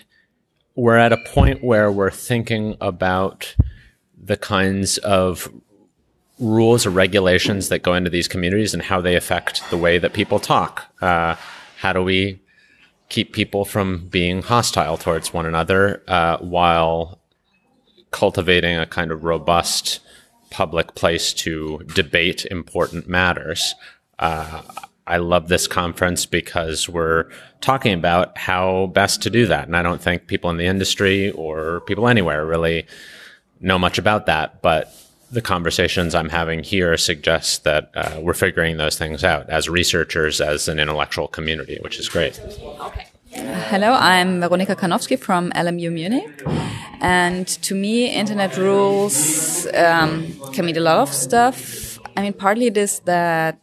we're 0.75 0.97
at 0.97 1.13
a 1.13 1.17
point 1.17 1.63
where 1.63 1.91
we're 1.91 2.11
thinking 2.11 2.77
about 2.81 3.55
the 4.17 4.37
kinds 4.37 4.99
of 4.99 5.49
rules 6.41 6.85
or 6.85 6.91
regulations 6.91 7.69
that 7.69 7.83
go 7.83 7.95
into 7.95 8.11
these 8.11 8.27
communities 8.27 8.75
and 8.75 8.83
how 8.83 9.01
they 9.01 9.15
affect 9.15 9.69
the 9.71 9.77
way 9.77 9.99
that 9.99 10.13
people 10.13 10.39
talk. 10.39 10.85
Uh, 11.01 11.37
how 11.79 11.93
do 11.93 12.03
we 12.03 12.41
keep 13.09 13.33
people 13.33 13.65
from 13.65 14.09
being 14.09 14.43
hostile 14.43 14.97
towards 14.97 15.33
one 15.33 15.47
another 15.47 16.03
uh, 16.09 16.39
while 16.39 17.21
cultivating 18.11 18.77
a 18.77 18.87
kind 18.87 19.13
of 19.13 19.25
robust 19.25 20.01
public 20.51 20.95
place 20.95 21.33
to 21.33 21.79
debate 21.95 22.47
important 22.47 23.09
matters? 23.09 23.75
Uh, 24.19 24.63
I 25.07 25.19
love 25.19 25.49
this 25.49 25.67
conference 25.67 26.25
because 26.25 26.89
we're 26.89 27.29
talking 27.61 27.93
about 27.93 28.39
how 28.39 28.87
best 28.95 29.23
to 29.23 29.31
do 29.31 29.47
that. 29.47 29.67
And 29.67 29.77
I 29.77 29.83
don't 29.83 30.01
think 30.01 30.27
people 30.27 30.51
in 30.51 30.57
the 30.57 30.67
industry 30.67 31.31
or 31.33 31.81
people 31.83 32.09
anywhere 32.09 32.47
really 32.47 32.87
know 33.61 33.79
much 33.79 33.99
about 33.99 34.27
that. 34.27 34.63
But 34.63 34.95
the 35.31 35.43
conversations 35.43 36.15
I'm 36.15 36.31
having 36.31 36.63
here 36.63 36.97
suggest 36.97 37.65
that 37.65 37.91
uh, 37.95 38.21
we're 38.23 38.35
figuring 38.35 38.77
those 38.77 38.97
things 38.97 39.25
out 39.25 39.49
as 39.51 39.69
researchers, 39.69 40.41
as 40.41 40.69
an 40.69 40.79
intellectual 40.79 41.29
community, 41.29 41.79
which 41.83 41.99
is 41.99 42.09
great. 42.09 42.41
Okay. 42.81 43.07
Hello, 43.69 43.93
I'm 43.93 44.41
Veronika 44.41 44.77
Karnowski 44.77 45.19
from 45.19 45.51
LMU 45.53 45.93
Munich. 45.93 46.43
And 47.01 47.49
to 47.49 47.75
me, 47.75 48.07
internet 48.07 48.57
rules 48.57 49.67
um, 49.75 50.33
can 50.53 50.65
mean 50.65 50.77
a 50.77 50.81
lot 50.81 50.99
of 50.99 51.13
stuff. 51.13 51.99
I 52.17 52.23
mean, 52.23 52.33
partly 52.33 52.67
it 52.67 52.77
is 52.77 53.01
that 53.01 53.59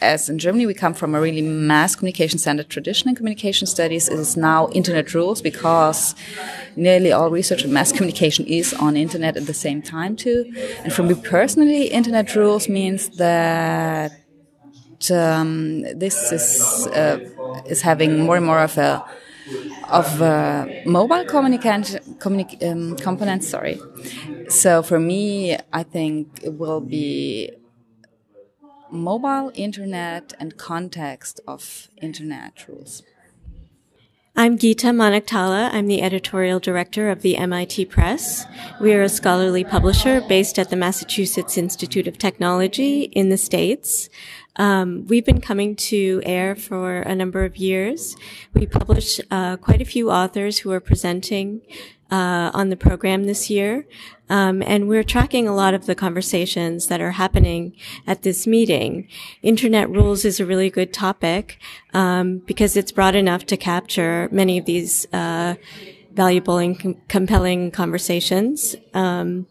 as 0.00 0.28
in 0.28 0.38
Germany, 0.38 0.66
we 0.66 0.74
come 0.74 0.94
from 0.94 1.14
a 1.14 1.20
really 1.20 1.42
mass 1.42 1.96
communication 1.96 2.38
standard 2.38 2.68
tradition 2.68 3.08
in 3.08 3.14
communication 3.16 3.66
studies. 3.66 4.08
It 4.08 4.18
is 4.18 4.36
now 4.36 4.68
internet 4.70 5.12
rules 5.12 5.42
because 5.42 6.14
nearly 6.76 7.12
all 7.12 7.30
research 7.30 7.64
in 7.64 7.72
mass 7.72 7.92
communication 7.92 8.46
is 8.46 8.72
on 8.74 8.96
internet 8.96 9.36
at 9.36 9.46
the 9.46 9.54
same 9.54 9.82
time 9.82 10.16
too. 10.16 10.50
And 10.84 10.92
for 10.92 11.02
me 11.02 11.14
personally, 11.14 11.86
internet 11.88 12.34
rules 12.36 12.68
means 12.68 13.08
that 13.16 14.12
um, 15.10 15.82
this 15.98 16.32
is 16.32 16.86
uh, 16.88 17.18
is 17.66 17.80
having 17.82 18.20
more 18.20 18.36
and 18.36 18.46
more 18.46 18.60
of 18.60 18.76
a 18.78 19.04
of 19.88 20.20
a 20.20 20.82
mobile 20.86 21.24
communication 21.24 22.00
communi- 22.18 22.62
um, 22.70 22.96
component. 22.96 23.42
Sorry. 23.44 23.80
So 24.48 24.82
for 24.82 25.00
me, 25.00 25.56
I 25.72 25.82
think 25.82 26.40
it 26.42 26.54
will 26.54 26.80
be 26.80 27.50
mobile 28.92 29.50
internet 29.54 30.32
and 30.38 30.56
context 30.56 31.40
of 31.46 31.88
internet 32.00 32.66
rules. 32.68 33.02
I'm 34.36 34.56
Gita 34.56 34.86
Manaktala. 34.86 35.70
I'm 35.72 35.86
the 35.86 36.00
editorial 36.00 36.60
director 36.60 37.10
of 37.10 37.20
the 37.20 37.36
MIT 37.36 37.86
Press. 37.86 38.46
We 38.80 38.94
are 38.94 39.02
a 39.02 39.08
scholarly 39.08 39.64
publisher 39.64 40.20
based 40.22 40.58
at 40.58 40.70
the 40.70 40.76
Massachusetts 40.76 41.58
Institute 41.58 42.06
of 42.06 42.16
Technology 42.16 43.02
in 43.02 43.28
the 43.28 43.36
States. 43.36 44.08
Um, 44.56 45.06
we've 45.08 45.26
been 45.26 45.40
coming 45.40 45.76
to 45.76 46.22
AIR 46.24 46.54
for 46.54 47.02
a 47.02 47.14
number 47.14 47.44
of 47.44 47.56
years. 47.56 48.16
We 48.54 48.66
publish 48.66 49.20
uh, 49.30 49.56
quite 49.56 49.82
a 49.82 49.84
few 49.84 50.10
authors 50.10 50.58
who 50.58 50.70
are 50.70 50.80
presenting 50.80 51.62
uh, 52.10 52.50
on 52.54 52.70
the 52.70 52.76
program 52.76 53.24
this 53.24 53.50
year. 53.50 53.86
Um, 54.30 54.62
and 54.62 54.88
we're 54.88 55.04
tracking 55.04 55.46
a 55.46 55.54
lot 55.54 55.74
of 55.74 55.86
the 55.86 55.94
conversations 55.94 56.86
that 56.86 57.00
are 57.00 57.10
happening 57.10 57.74
at 58.06 58.22
this 58.22 58.46
meeting. 58.46 59.08
Internet 59.42 59.90
rules 59.90 60.24
is 60.24 60.40
a 60.40 60.46
really 60.46 60.70
good 60.70 60.92
topic 60.92 61.58
um, 61.92 62.38
because 62.46 62.76
it's 62.76 62.92
broad 62.92 63.16
enough 63.16 63.44
to 63.46 63.56
capture 63.56 64.28
many 64.30 64.56
of 64.56 64.64
these 64.64 65.04
uh, 65.12 65.56
valuable 66.12 66.58
and 66.58 66.78
com- 66.78 66.96
compelling 67.08 67.70
conversations. 67.72 68.76
Um, 68.94 69.46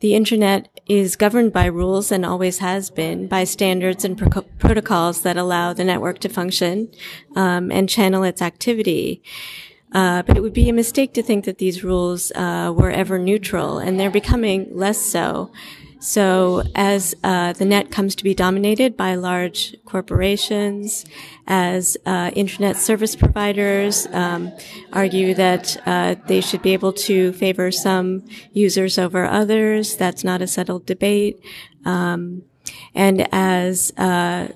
the 0.00 0.14
internet 0.14 0.68
is 0.88 1.14
governed 1.14 1.52
by 1.52 1.66
rules 1.66 2.10
and 2.10 2.26
always 2.26 2.58
has 2.58 2.90
been 2.90 3.28
by 3.28 3.44
standards 3.44 4.04
and 4.04 4.18
pro- 4.18 4.42
protocols 4.58 5.22
that 5.22 5.36
allow 5.36 5.72
the 5.72 5.84
network 5.84 6.18
to 6.20 6.28
function 6.28 6.90
um, 7.36 7.70
and 7.70 7.88
channel 7.88 8.24
its 8.24 8.42
activity. 8.42 9.22
Uh, 9.92 10.22
but 10.22 10.36
it 10.36 10.40
would 10.40 10.52
be 10.54 10.68
a 10.68 10.72
mistake 10.72 11.12
to 11.14 11.22
think 11.22 11.44
that 11.44 11.58
these 11.58 11.84
rules 11.84 12.32
uh, 12.32 12.72
were 12.74 12.90
ever 12.90 13.18
neutral, 13.18 13.78
and 13.78 14.00
they're 14.00 14.10
becoming 14.10 14.68
less 14.72 14.98
so. 14.98 15.50
So 16.02 16.64
as 16.74 17.14
uh, 17.22 17.52
the 17.52 17.64
net 17.64 17.92
comes 17.92 18.16
to 18.16 18.24
be 18.24 18.34
dominated 18.34 18.96
by 18.96 19.14
large 19.14 19.76
corporations, 19.84 21.04
as 21.46 21.96
uh, 22.04 22.32
internet 22.34 22.76
service 22.76 23.14
providers 23.14 24.08
um, 24.08 24.52
argue 24.92 25.32
that 25.34 25.76
uh, 25.86 26.16
they 26.26 26.40
should 26.40 26.60
be 26.60 26.72
able 26.72 26.92
to 26.94 27.32
favor 27.34 27.70
some 27.70 28.24
users 28.52 28.98
over 28.98 29.24
others, 29.26 29.94
that's 29.94 30.24
not 30.24 30.42
a 30.42 30.48
settled 30.48 30.86
debate. 30.86 31.38
Um, 31.84 32.42
and 32.96 33.28
as 33.30 33.92
uh, 33.96 34.48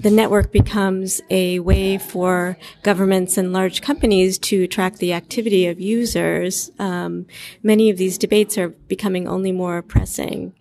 the 0.00 0.10
network 0.10 0.52
becomes 0.52 1.20
a 1.30 1.58
way 1.60 1.98
for 1.98 2.56
governments 2.82 3.36
and 3.36 3.52
large 3.52 3.82
companies 3.82 4.38
to 4.38 4.66
track 4.66 4.96
the 4.96 5.12
activity 5.12 5.66
of 5.66 5.80
users, 5.80 6.70
um, 6.78 7.26
many 7.62 7.90
of 7.90 7.96
these 7.96 8.16
debates 8.18 8.56
are 8.56 8.68
becoming 8.68 9.28
only 9.28 9.52
more 9.52 9.82
pressing. 9.82 10.54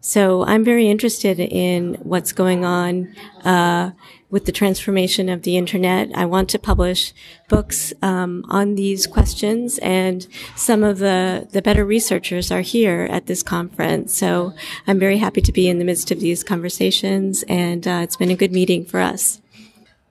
So 0.00 0.44
I'm 0.44 0.64
very 0.64 0.88
interested 0.88 1.40
in 1.40 1.94
what's 2.02 2.32
going 2.32 2.64
on 2.64 3.14
uh, 3.44 3.90
with 4.30 4.44
the 4.44 4.52
transformation 4.52 5.28
of 5.28 5.42
the 5.42 5.56
internet. 5.56 6.10
I 6.14 6.24
want 6.24 6.48
to 6.50 6.58
publish 6.58 7.12
books 7.48 7.92
um, 8.02 8.44
on 8.48 8.74
these 8.74 9.06
questions, 9.06 9.78
and 9.78 10.26
some 10.56 10.82
of 10.82 10.98
the 10.98 11.48
the 11.50 11.62
better 11.62 11.84
researchers 11.84 12.50
are 12.50 12.62
here 12.62 13.08
at 13.10 13.26
this 13.26 13.42
conference. 13.42 14.14
So 14.14 14.52
I'm 14.86 14.98
very 14.98 15.18
happy 15.18 15.40
to 15.42 15.52
be 15.52 15.68
in 15.68 15.78
the 15.78 15.84
midst 15.84 16.10
of 16.10 16.20
these 16.20 16.42
conversations, 16.42 17.44
and 17.48 17.86
uh, 17.86 18.00
it's 18.02 18.16
been 18.16 18.30
a 18.30 18.36
good 18.36 18.52
meeting 18.52 18.84
for 18.84 19.00
us. 19.00 19.40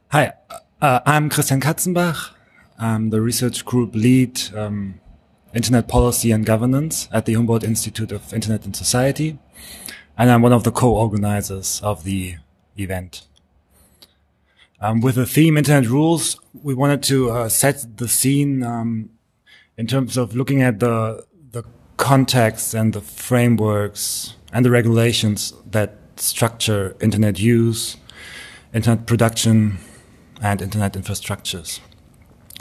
Hi, 0.09 0.33
uh, 0.81 0.99
I'm 1.05 1.29
Christian 1.29 1.59
Katzenbach. 1.59 2.31
I'm 2.77 3.09
the 3.09 3.21
research 3.21 3.65
group 3.65 3.95
lead. 3.95 4.41
Um, 4.55 4.99
Internet 5.55 5.87
Policy 5.87 6.31
and 6.31 6.45
Governance 6.45 7.07
at 7.13 7.25
the 7.25 7.33
Humboldt 7.33 7.63
Institute 7.63 8.11
of 8.11 8.33
Internet 8.33 8.65
and 8.65 8.75
Society. 8.75 9.39
And 10.17 10.29
I'm 10.29 10.41
one 10.41 10.51
of 10.51 10.65
the 10.65 10.71
co-organizers 10.71 11.79
of 11.81 12.03
the 12.03 12.35
event. 12.77 13.25
Um, 14.85 15.01
with 15.01 15.15
the 15.15 15.25
theme 15.25 15.57
Internet 15.57 15.89
Rules, 15.89 16.39
we 16.61 16.75
wanted 16.75 17.01
to 17.03 17.31
uh, 17.31 17.49
set 17.49 17.97
the 17.97 18.07
scene 18.07 18.61
um, 18.61 19.09
in 19.77 19.87
terms 19.87 20.15
of 20.15 20.35
looking 20.35 20.61
at 20.61 20.79
the 20.79 21.25
the 21.53 21.63
context 21.97 22.75
and 22.75 22.93
the 22.93 23.01
frameworks 23.01 24.35
and 24.53 24.63
the 24.63 24.69
regulations 24.69 25.53
that 25.71 25.97
structure 26.17 26.95
internet 27.01 27.39
use, 27.39 27.97
internet 28.75 29.07
production, 29.07 29.79
and 30.39 30.61
internet 30.61 30.93
infrastructures. 30.93 31.79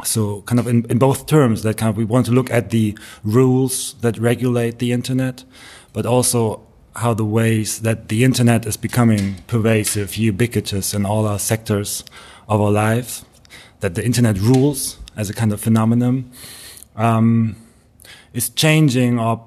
So 0.02 0.40
kind 0.42 0.58
of 0.58 0.66
in, 0.66 0.86
in 0.88 0.98
both 0.98 1.26
terms 1.26 1.62
that 1.62 1.76
kind 1.76 1.90
of 1.90 1.98
we 1.98 2.06
want 2.06 2.24
to 2.24 2.32
look 2.32 2.50
at 2.50 2.70
the 2.70 2.96
rules 3.22 3.96
that 4.00 4.16
regulate 4.16 4.78
the 4.78 4.92
internet, 4.92 5.44
but 5.92 6.06
also 6.06 6.63
how 6.96 7.12
the 7.14 7.24
ways 7.24 7.80
that 7.80 8.08
the 8.08 8.24
internet 8.24 8.66
is 8.66 8.76
becoming 8.76 9.36
pervasive, 9.46 10.16
ubiquitous 10.16 10.94
in 10.94 11.04
all 11.04 11.26
our 11.26 11.38
sectors 11.38 12.04
of 12.48 12.60
our 12.60 12.70
lives, 12.70 13.24
that 13.80 13.94
the 13.94 14.04
internet 14.04 14.38
rules 14.38 14.98
as 15.16 15.28
a 15.28 15.34
kind 15.34 15.52
of 15.52 15.60
phenomenon 15.60 16.30
um, 16.96 17.56
is 18.32 18.48
changing 18.48 19.18
or 19.18 19.44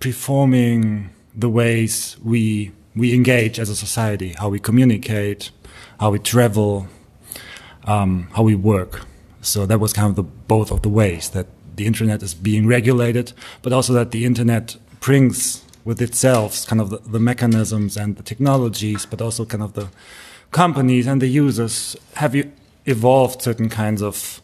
performing 0.00 1.10
the 1.34 1.48
ways 1.48 2.16
we 2.22 2.72
we 2.94 3.14
engage 3.14 3.60
as 3.60 3.70
a 3.70 3.76
society, 3.76 4.34
how 4.38 4.48
we 4.48 4.58
communicate, 4.58 5.52
how 6.00 6.10
we 6.10 6.18
travel, 6.18 6.88
um, 7.84 8.28
how 8.34 8.42
we 8.42 8.56
work. 8.56 9.06
So 9.40 9.66
that 9.66 9.78
was 9.78 9.92
kind 9.92 10.10
of 10.10 10.16
the 10.16 10.24
both 10.24 10.72
of 10.72 10.82
the 10.82 10.88
ways 10.88 11.30
that 11.30 11.46
the 11.76 11.86
internet 11.86 12.22
is 12.22 12.34
being 12.34 12.66
regulated, 12.66 13.32
but 13.62 13.72
also 13.72 13.92
that 13.92 14.10
the 14.10 14.24
internet 14.24 14.76
brings 15.00 15.64
with 15.88 16.02
itself 16.02 16.66
kind 16.66 16.82
of 16.82 16.90
the, 16.90 16.98
the 16.98 17.18
mechanisms 17.18 17.96
and 17.96 18.16
the 18.18 18.22
technologies, 18.22 19.06
but 19.06 19.22
also 19.22 19.46
kind 19.46 19.62
of 19.62 19.72
the 19.72 19.88
companies 20.50 21.06
and 21.06 21.22
the 21.22 21.26
users 21.26 21.96
have 22.16 22.34
you 22.34 22.52
evolved 22.84 23.40
certain 23.40 23.70
kinds 23.70 24.02
of 24.02 24.42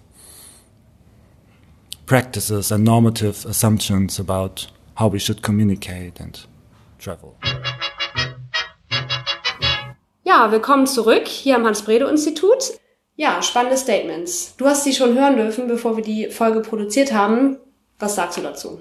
practices 2.07 2.73
and 2.73 2.83
normative 2.83 3.45
assumptions 3.45 4.19
about 4.19 4.69
how 4.95 5.07
we 5.07 5.19
should 5.19 5.43
communicate 5.43 6.19
and 6.19 6.47
travel. 6.99 7.37
Ja, 10.23 10.51
willkommen 10.51 10.87
zurück 10.87 11.29
hier 11.29 11.57
am 11.57 11.67
Hans-Bredow-Institut. 11.67 12.81
Ja, 13.17 13.43
spannende 13.43 13.77
Statements. 13.77 14.55
Du 14.57 14.65
hast 14.65 14.85
sie 14.85 14.95
schon 14.95 15.15
hören 15.15 15.37
dürfen, 15.37 15.69
bevor 15.69 15.97
wir 15.97 16.03
die 16.03 16.31
Folge 16.31 16.61
produziert 16.61 17.13
haben. 17.13 17.59
Was 17.99 18.15
sagst 18.15 18.39
du 18.39 18.43
dazu? 18.43 18.81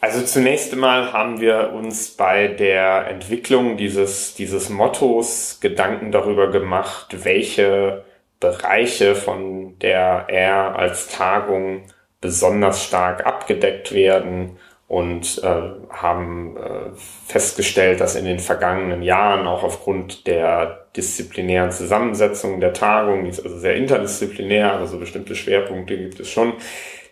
Also 0.00 0.22
zunächst 0.24 0.72
einmal 0.72 1.12
haben 1.12 1.40
wir 1.40 1.72
uns 1.74 2.08
bei 2.08 2.48
der 2.48 3.06
Entwicklung 3.08 3.76
dieses, 3.76 4.34
dieses 4.34 4.70
Mottos 4.70 5.58
Gedanken 5.60 6.10
darüber 6.10 6.50
gemacht, 6.50 7.24
welche 7.24 8.04
Bereiche 8.40 9.14
von 9.14 9.78
der 9.80 10.24
R 10.28 10.74
als 10.76 11.08
Tagung 11.08 11.82
besonders 12.22 12.82
stark 12.82 13.26
abgedeckt 13.26 13.92
werden 13.92 14.56
und 14.88 15.40
äh, 15.44 15.70
haben 15.90 16.56
äh, 16.56 16.90
festgestellt, 17.26 18.00
dass 18.00 18.16
in 18.16 18.24
den 18.24 18.38
vergangenen 18.38 19.02
Jahren 19.02 19.46
auch 19.46 19.62
aufgrund 19.62 20.26
der 20.26 20.86
disziplinären 20.96 21.70
Zusammensetzung 21.70 22.58
der 22.60 22.72
Tagung, 22.72 23.24
die 23.24 23.30
ist 23.30 23.44
also 23.44 23.58
sehr 23.58 23.76
interdisziplinär, 23.76 24.72
also 24.72 24.98
bestimmte 24.98 25.36
Schwerpunkte 25.36 25.96
gibt 25.96 26.18
es 26.18 26.30
schon, 26.30 26.54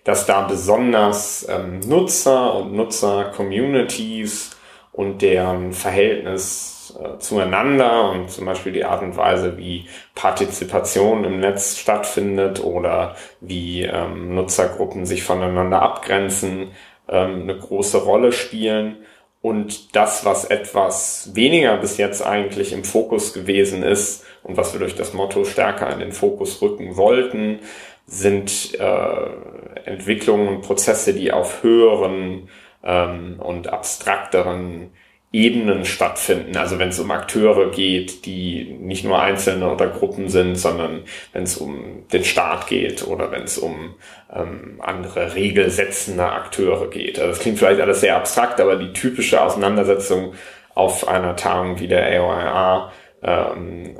dass 0.04 0.26
da 0.26 0.42
besonders 0.42 1.46
ähm, 1.48 1.80
Nutzer 1.80 2.54
und 2.54 2.74
Nutzer-Communities 2.74 4.56
und 4.92 5.22
deren 5.22 5.72
Verhältnis 5.72 6.78
äh, 6.98 7.18
zueinander 7.18 8.10
und 8.10 8.30
zum 8.30 8.46
Beispiel 8.46 8.72
die 8.72 8.84
Art 8.84 9.02
und 9.02 9.16
Weise, 9.16 9.56
wie 9.58 9.86
Partizipation 10.14 11.24
im 11.24 11.40
Netz 11.40 11.76
stattfindet 11.76 12.62
oder 12.62 13.16
wie 13.40 13.82
ähm, 13.82 14.34
Nutzergruppen 14.34 15.06
sich 15.06 15.22
voneinander 15.22 15.82
abgrenzen, 15.82 16.72
ähm, 17.08 17.42
eine 17.42 17.56
große 17.56 17.98
Rolle 17.98 18.32
spielen. 18.32 18.96
Und 19.40 19.94
das, 19.94 20.24
was 20.24 20.44
etwas 20.46 21.30
weniger 21.34 21.76
bis 21.76 21.96
jetzt 21.96 22.26
eigentlich 22.26 22.72
im 22.72 22.82
Fokus 22.82 23.32
gewesen 23.32 23.84
ist 23.84 24.24
und 24.42 24.56
was 24.56 24.72
wir 24.72 24.80
durch 24.80 24.96
das 24.96 25.12
Motto 25.14 25.44
stärker 25.44 25.92
in 25.92 26.00
den 26.00 26.12
Fokus 26.12 26.60
rücken 26.60 26.96
wollten, 26.96 27.60
sind 28.08 28.74
äh, 28.80 29.84
Entwicklungen 29.84 30.48
und 30.48 30.62
Prozesse, 30.62 31.14
die 31.14 31.30
auf 31.30 31.62
höheren 31.62 32.48
ähm, 32.82 33.38
und 33.38 33.68
abstrakteren 33.68 34.90
Ebenen 35.30 35.84
stattfinden. 35.84 36.56
Also 36.56 36.78
wenn 36.78 36.88
es 36.88 36.98
um 36.98 37.10
Akteure 37.10 37.70
geht, 37.70 38.24
die 38.24 38.78
nicht 38.80 39.04
nur 39.04 39.20
Einzelne 39.20 39.70
oder 39.70 39.88
Gruppen 39.88 40.30
sind, 40.30 40.56
sondern 40.56 41.02
wenn 41.34 41.42
es 41.42 41.58
um 41.58 42.08
den 42.10 42.24
Staat 42.24 42.66
geht 42.66 43.06
oder 43.06 43.30
wenn 43.30 43.42
es 43.42 43.58
um 43.58 43.94
ähm, 44.34 44.80
andere 44.80 45.34
regelsetzende 45.34 46.24
Akteure 46.24 46.88
geht. 46.88 47.18
Also 47.18 47.32
das 47.32 47.40
klingt 47.40 47.58
vielleicht 47.58 47.82
alles 47.82 48.00
sehr 48.00 48.16
abstrakt, 48.16 48.58
aber 48.58 48.76
die 48.76 48.94
typische 48.94 49.42
Auseinandersetzung 49.42 50.32
auf 50.74 51.06
einer 51.06 51.36
Tagung 51.36 51.78
wie 51.78 51.88
der 51.88 52.06
AOIA 52.06 52.92
ähm, 53.22 53.96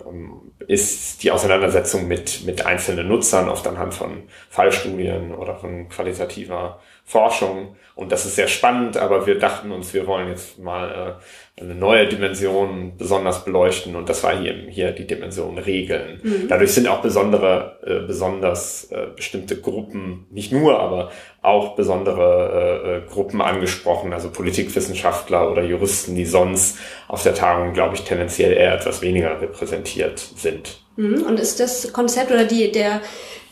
ist 0.68 1.22
die 1.22 1.30
Auseinandersetzung 1.30 2.06
mit, 2.06 2.44
mit 2.44 2.66
einzelnen 2.66 3.08
Nutzern, 3.08 3.48
oft 3.48 3.66
anhand 3.66 3.94
von 3.94 4.24
Fallstudien 4.50 5.34
oder 5.34 5.56
von 5.56 5.88
qualitativer 5.88 6.78
Forschung. 7.06 7.76
Und 7.94 8.12
das 8.12 8.26
ist 8.26 8.36
sehr 8.36 8.48
spannend, 8.48 8.98
aber 8.98 9.26
wir 9.26 9.38
dachten 9.38 9.72
uns, 9.72 9.94
wir 9.94 10.06
wollen 10.06 10.28
jetzt 10.28 10.58
mal 10.58 11.16
äh, 11.18 11.22
eine 11.60 11.74
neue 11.74 12.06
Dimension 12.06 12.92
besonders 12.96 13.44
beleuchten. 13.44 13.96
Und 13.96 14.08
das 14.08 14.22
war 14.22 14.38
hier, 14.38 14.54
hier 14.68 14.92
die 14.92 15.06
Dimension 15.06 15.58
Regeln. 15.58 16.20
Mhm. 16.22 16.48
Dadurch 16.48 16.72
sind 16.72 16.88
auch 16.88 17.00
besondere, 17.00 17.78
äh, 17.84 18.06
besonders 18.06 18.84
äh, 18.90 19.08
bestimmte 19.14 19.60
Gruppen, 19.60 20.26
nicht 20.30 20.52
nur, 20.52 20.78
aber 20.78 21.10
auch 21.42 21.76
besondere 21.76 22.82
äh, 22.84 22.96
äh, 22.96 23.00
Gruppen 23.08 23.40
angesprochen, 23.40 24.12
also 24.12 24.30
Politikwissenschaftler 24.30 25.50
oder 25.50 25.62
Juristen, 25.62 26.14
die 26.14 26.26
sonst 26.26 26.78
auf 27.06 27.22
der 27.22 27.34
Tagung, 27.34 27.72
glaube 27.72 27.94
ich, 27.94 28.02
tendenziell 28.02 28.52
eher 28.52 28.74
etwas 28.74 29.02
weniger 29.02 29.40
repräsentiert 29.40 30.18
sind. 30.18 30.80
Mhm. 30.96 31.22
Und 31.22 31.38
ist 31.38 31.60
das 31.60 31.92
Konzept 31.92 32.30
oder 32.30 32.44
die, 32.44 32.72
der, 32.72 33.00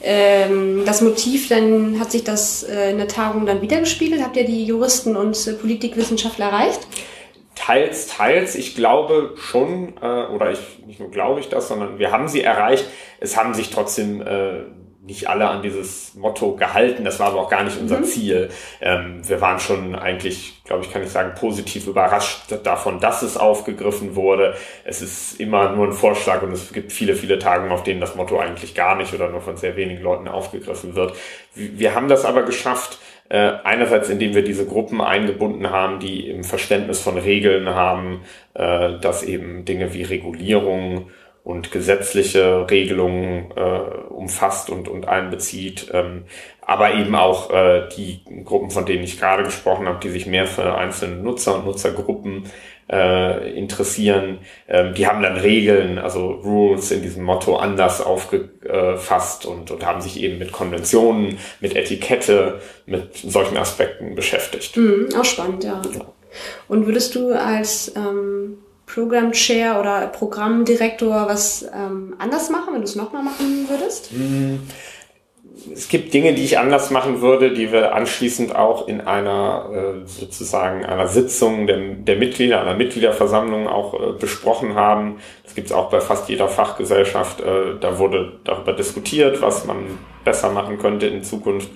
ähm, 0.03 0.83
das 0.85 1.01
Motiv, 1.01 1.49
dann 1.49 1.99
hat 2.01 2.11
sich 2.13 2.25
das 2.25 2.65
äh, 2.65 2.91
in 2.91 2.99
der 2.99 3.09
Tagung 3.09 3.47
dann 3.47 3.63
wiedergespiegelt? 3.63 4.23
Habt 4.23 4.37
ihr 4.37 4.45
die 4.45 4.65
Juristen 4.65 5.17
und 5.17 5.47
äh, 5.47 5.53
Politikwissenschaftler 5.53 6.47
erreicht? 6.47 6.81
Teils, 7.67 8.07
teils. 8.07 8.55
Ich 8.55 8.77
glaube 8.77 9.35
schon, 9.37 9.95
äh, 10.01 10.27
oder 10.27 10.53
ich 10.53 10.85
nicht 10.87 11.01
nur 11.01 11.11
glaube 11.11 11.41
ich 11.41 11.49
das, 11.49 11.67
sondern 11.67 11.99
wir 11.99 12.13
haben 12.13 12.29
sie 12.29 12.41
erreicht. 12.41 12.87
Es 13.19 13.37
haben 13.37 13.55
sich 13.55 13.71
trotzdem 13.71 14.21
äh, 14.21 14.67
nicht 15.03 15.29
alle 15.29 15.49
an 15.49 15.63
dieses 15.63 16.15
Motto 16.15 16.55
gehalten. 16.55 17.05
Das 17.05 17.19
war 17.19 17.29
aber 17.29 17.41
auch 17.41 17.51
gar 17.51 17.65
nicht 17.65 17.77
unser 17.81 17.99
mhm. 17.99 18.05
Ziel. 18.05 18.51
Ähm, 18.81 19.21
wir 19.29 19.41
waren 19.41 19.59
schon 19.59 19.97
eigentlich, 19.97 20.63
glaube 20.63 20.85
ich, 20.85 20.93
kann 20.93 21.03
ich 21.03 21.11
sagen, 21.11 21.35
positiv 21.35 21.89
überrascht 21.89 22.53
davon, 22.63 23.01
dass 23.01 23.23
es 23.23 23.37
aufgegriffen 23.37 24.15
wurde. 24.15 24.55
Es 24.85 25.03
ist 25.03 25.41
immer 25.41 25.71
nur 25.71 25.89
ein 25.89 25.93
Vorschlag 25.93 26.43
und 26.43 26.53
es 26.53 26.73
gibt 26.73 26.93
viele, 26.93 27.17
viele 27.17 27.41
Tage, 27.41 27.69
auf 27.73 27.83
denen 27.83 28.01
das 28.01 28.15
Motto 28.15 28.39
eigentlich 28.39 28.77
gar 28.77 28.95
nicht 28.95 29.13
oder 29.13 29.29
nur 29.29 29.41
von 29.41 29.57
sehr 29.57 29.75
wenigen 29.75 30.03
Leuten 30.03 30.29
aufgegriffen 30.29 30.95
wird. 30.95 31.15
Wir 31.55 31.97
haben 31.97 32.07
das 32.07 32.25
aber 32.25 32.43
geschafft, 32.43 33.01
äh, 33.29 33.53
einerseits 33.65 34.09
indem 34.09 34.35
wir 34.35 34.45
diese 34.45 34.67
Gruppen 34.67 35.01
eingebunden 35.01 35.71
haben, 35.71 35.99
die 35.99 36.29
im 36.29 36.45
Verständnis 36.45 37.01
von 37.01 37.19
Regeln 37.19 37.69
haben, 37.69 38.23
äh, 38.55 38.99
dass 39.01 39.23
eben 39.23 39.65
Dinge 39.65 39.95
wie 39.95 40.03
Regulierung 40.03 41.11
und 41.47 41.71
gesetzliche 41.71 42.69
Regelungen 42.69 43.53
äh, 43.55 43.61
umfasst 44.11 44.69
und, 44.69 44.89
und 44.89 45.07
einbezieht, 45.07 45.91
ähm, 45.93 46.25
aber 46.61 46.95
eben 46.95 47.15
auch 47.15 47.51
äh, 47.51 47.89
die 47.97 48.25
Gruppen, 48.45 48.71
von 48.73 48.85
denen 48.85 49.05
ich 49.05 49.21
gerade 49.21 49.45
gesprochen 49.45 49.87
habe, 49.87 50.01
die 50.03 50.09
sich 50.09 50.27
mehr 50.27 50.47
für 50.47 50.75
einzelne 50.77 51.23
Nutzer 51.23 51.55
und 51.55 51.65
Nutzergruppen 51.65 52.51
äh, 52.91 53.57
interessieren, 53.59 54.39
ähm, 54.69 54.95
die 54.95 55.07
haben 55.07 55.23
dann 55.23 55.37
Regeln, 55.37 55.99
also 55.99 56.27
Rules 56.31 56.91
in 56.91 57.03
diesem 57.03 57.25
Motto 57.25 57.57
anders 57.57 58.01
aufgefasst 58.01 59.47
und, 59.47 59.71
und 59.71 59.85
haben 59.85 60.01
sich 60.01 60.21
eben 60.23 60.39
mit 60.39 60.53
Konventionen, 60.53 61.39
mit 61.61 61.75
Etikette, 61.75 62.61
mit 62.87 63.17
solchen 63.17 63.57
Aspekten 63.57 64.15
beschäftigt. 64.15 64.77
Mhm, 64.77 65.09
auch 65.19 65.25
spannend, 65.25 65.65
ja. 65.65 65.83
ja. 65.95 66.05
Und 66.69 66.87
würdest 66.87 67.15
du 67.15 67.33
als 67.33 67.93
ähm 67.97 68.59
Program 68.87 69.33
Chair 69.33 69.81
oder 69.81 70.07
Programmdirektor 70.07 71.27
was 71.27 71.67
ähm, 71.75 72.15
anders 72.19 72.51
machen, 72.51 72.73
wenn 72.73 72.81
du 72.81 72.87
es 72.87 72.95
nochmal 72.95 73.25
machen 73.25 73.67
würdest? 73.69 74.13
Mm, 74.13 74.59
es 75.73 75.89
gibt 75.89 76.13
Dinge, 76.15 76.35
die 76.35 76.45
ich 76.45 76.59
anders 76.59 76.91
machen 76.91 77.21
würde, 77.21 77.53
die 77.53 77.73
wir 77.73 77.95
anschließend 77.95 78.55
auch 78.55 78.89
in 78.89 79.01
einer 79.01 79.71
äh, 79.73 80.07
sozusagen 80.07 80.85
einer 80.85 81.09
Sitzung 81.09 81.67
der, 81.67 81.79
der 81.79 82.17
Mitglieder, 82.17 82.61
einer 82.61 82.75
Mitgliederversammlung 82.75 83.67
auch 83.67 83.95
äh, 83.95 84.13
besprochen 84.19 84.75
haben. 84.75 85.19
Das 85.45 85.55
gibt 85.55 85.69
es 85.69 85.73
auch 85.73 85.91
bei 85.91 86.01
fast 86.01 86.29
jeder 86.29 86.49
Fachgesellschaft. 86.49 87.41
Äh, 87.41 87.79
da 87.81 87.99
wurde 87.99 88.41
darüber 88.45 88.73
diskutiert, 88.73 89.43
was 89.43 89.65
man 89.65 89.99
besser 90.25 90.51
machen 90.51 90.79
könnte 90.79 91.07
in 91.07 91.23
Zukunft. 91.23 91.71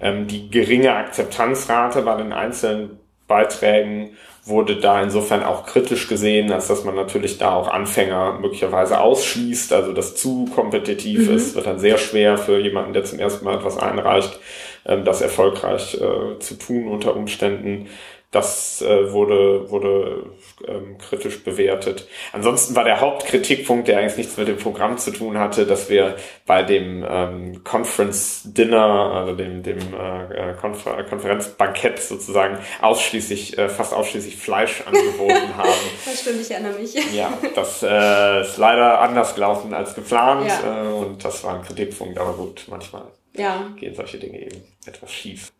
Ähm, 0.00 0.26
die 0.26 0.50
geringe 0.50 0.94
Akzeptanzrate 0.94 2.02
bei 2.02 2.16
den 2.16 2.32
einzelnen 2.32 2.98
Beiträgen 3.28 4.16
wurde 4.44 4.76
da 4.76 5.00
insofern 5.02 5.44
auch 5.44 5.66
kritisch 5.66 6.08
gesehen, 6.08 6.50
als 6.52 6.66
dass 6.68 6.84
man 6.84 6.96
natürlich 6.96 7.38
da 7.38 7.54
auch 7.54 7.68
Anfänger 7.68 8.38
möglicherweise 8.40 9.00
ausschließt, 9.00 9.72
also 9.72 9.92
das 9.92 10.16
zu 10.16 10.46
kompetitiv 10.54 11.28
Mhm. 11.28 11.34
ist, 11.36 11.54
wird 11.54 11.66
dann 11.66 11.78
sehr 11.78 11.96
schwer 11.98 12.38
für 12.38 12.58
jemanden, 12.58 12.92
der 12.92 13.04
zum 13.04 13.20
ersten 13.20 13.44
Mal 13.44 13.56
etwas 13.56 13.78
einreicht, 13.78 14.38
ähm, 14.86 15.04
das 15.04 15.20
erfolgreich 15.20 15.94
äh, 16.00 16.38
zu 16.40 16.54
tun 16.58 16.88
unter 16.88 17.14
Umständen. 17.16 17.88
Das 18.32 18.80
äh, 18.80 19.12
wurde, 19.12 19.70
wurde 19.70 20.24
ähm, 20.66 20.96
kritisch 20.96 21.44
bewertet. 21.44 22.08
Ansonsten 22.32 22.74
war 22.74 22.82
der 22.84 23.00
Hauptkritikpunkt, 23.00 23.88
der 23.88 23.98
eigentlich 23.98 24.16
nichts 24.16 24.38
mit 24.38 24.48
dem 24.48 24.56
Programm 24.56 24.96
zu 24.96 25.10
tun 25.10 25.38
hatte, 25.38 25.66
dass 25.66 25.90
wir 25.90 26.16
bei 26.46 26.62
dem 26.62 27.04
ähm, 27.06 27.62
Conference 27.62 28.40
Dinner, 28.46 29.12
also 29.14 29.34
dem, 29.34 29.62
dem 29.62 29.78
äh, 29.78 30.54
Konfer 30.58 31.04
Konferenzbankett 31.04 31.98
sozusagen, 32.00 32.56
ausschließlich, 32.80 33.58
äh, 33.58 33.68
fast 33.68 33.92
ausschließlich 33.92 34.36
Fleisch 34.36 34.82
angeboten 34.86 35.54
haben. 35.56 35.68
Das 36.06 36.20
stimmt, 36.22 36.40
ich 36.40 36.50
erinnere 36.50 36.78
mich. 36.78 36.94
Ja, 37.14 37.32
das 37.54 37.82
äh, 37.82 38.40
ist 38.40 38.56
leider 38.56 39.00
anders 39.02 39.34
gelaufen 39.34 39.74
als 39.74 39.94
geplant 39.94 40.46
Ja. 40.64 40.84
äh, 40.84 40.88
und 40.88 41.22
das 41.22 41.44
war 41.44 41.56
ein 41.56 41.62
Kritikpunkt, 41.64 42.18
aber 42.18 42.32
gut, 42.32 42.64
manchmal 42.68 43.02
Ja. 43.36 43.70
gehen 43.78 43.94
solche 43.94 44.16
Dinge 44.18 44.40
eben 44.40 44.62
etwas 44.86 45.12
schief. 45.12 45.52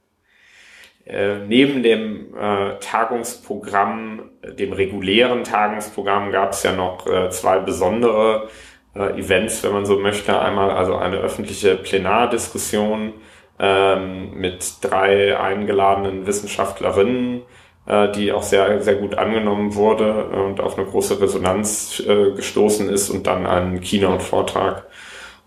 Äh, 1.05 1.39
neben 1.49 1.83
dem 1.83 2.35
äh, 2.37 2.79
Tagungsprogramm, 2.79 4.31
dem 4.57 4.73
regulären 4.73 5.43
Tagungsprogramm, 5.43 6.31
gab 6.31 6.53
es 6.53 6.63
ja 6.63 6.73
noch 6.73 7.07
äh, 7.07 7.29
zwei 7.31 7.59
besondere 7.59 8.49
äh, 8.95 9.19
Events, 9.19 9.65
wenn 9.65 9.73
man 9.73 9.85
so 9.85 9.99
möchte. 9.99 10.41
Einmal 10.41 10.71
also 10.71 10.97
eine 10.97 11.17
öffentliche 11.17 11.75
Plenardiskussion 11.75 13.15
ähm, 13.59 14.35
mit 14.35 14.77
drei 14.81 15.37
eingeladenen 15.39 16.25
Wissenschaftlerinnen, 16.29 17.43
äh, 17.87 18.13
die 18.13 18.31
auch 18.33 18.45
sehr, 18.45 18.81
sehr 18.81 18.95
gut 18.95 19.17
angenommen 19.17 19.75
wurde 19.75 20.27
und 20.27 20.61
auf 20.61 20.79
eine 20.79 20.87
große 20.87 21.21
Resonanz 21.21 22.01
gestoßen 22.37 22.89
ist 22.89 23.11
und 23.11 23.27
dann 23.27 23.45
einen 23.45 23.81
Keynote-Vortrag, 23.81 24.87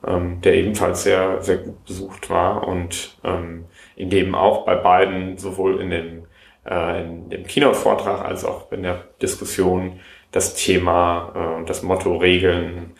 ähm, 0.06 0.41
der 0.41 0.56
ebenfalls 0.56 1.04
sehr, 1.04 1.41
sehr 1.41 1.58
gut 1.58 1.86
besucht 1.86 2.30
war 2.30 2.68
und 2.68 3.18
ähm, 3.24 3.65
in 3.95 4.10
dem 4.10 4.36
auch 4.36 4.65
bei 4.65 4.75
beiden 4.75 5.38
sowohl 5.38 5.81
in 5.81 5.89
dem, 5.89 6.23
äh, 6.65 7.01
in 7.03 7.29
dem 7.29 7.45
Keynote-Vortrag 7.45 8.23
als 8.23 8.43
auch 8.45 8.71
in 8.71 8.84
der 8.84 9.03
Diskussion 9.21 9.99
das 10.31 10.55
Thema 10.55 11.31
äh, 11.36 11.58
und 11.58 11.69
das 11.69 11.81
Motto 11.81 12.17
Regeln 12.17 12.91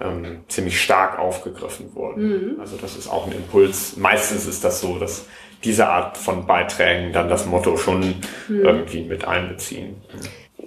ähm, 0.00 0.40
ziemlich 0.48 0.80
stark 0.80 1.18
aufgegriffen 1.18 1.94
wurden. 1.94 2.54
Mhm. 2.54 2.60
Also 2.60 2.76
das 2.76 2.96
ist 2.96 3.08
auch 3.08 3.26
ein 3.26 3.32
Impuls. 3.32 3.96
Meistens 3.96 4.46
ist 4.46 4.64
das 4.64 4.80
so, 4.80 4.98
dass 4.98 5.26
diese 5.62 5.88
Art 5.88 6.16
von 6.16 6.46
Beiträgen 6.46 7.12
dann 7.12 7.28
das 7.28 7.46
Motto 7.46 7.76
schon 7.76 8.14
Mhm. 8.48 8.64
irgendwie 8.64 9.02
mit 9.04 9.26
einbeziehen. 9.26 9.96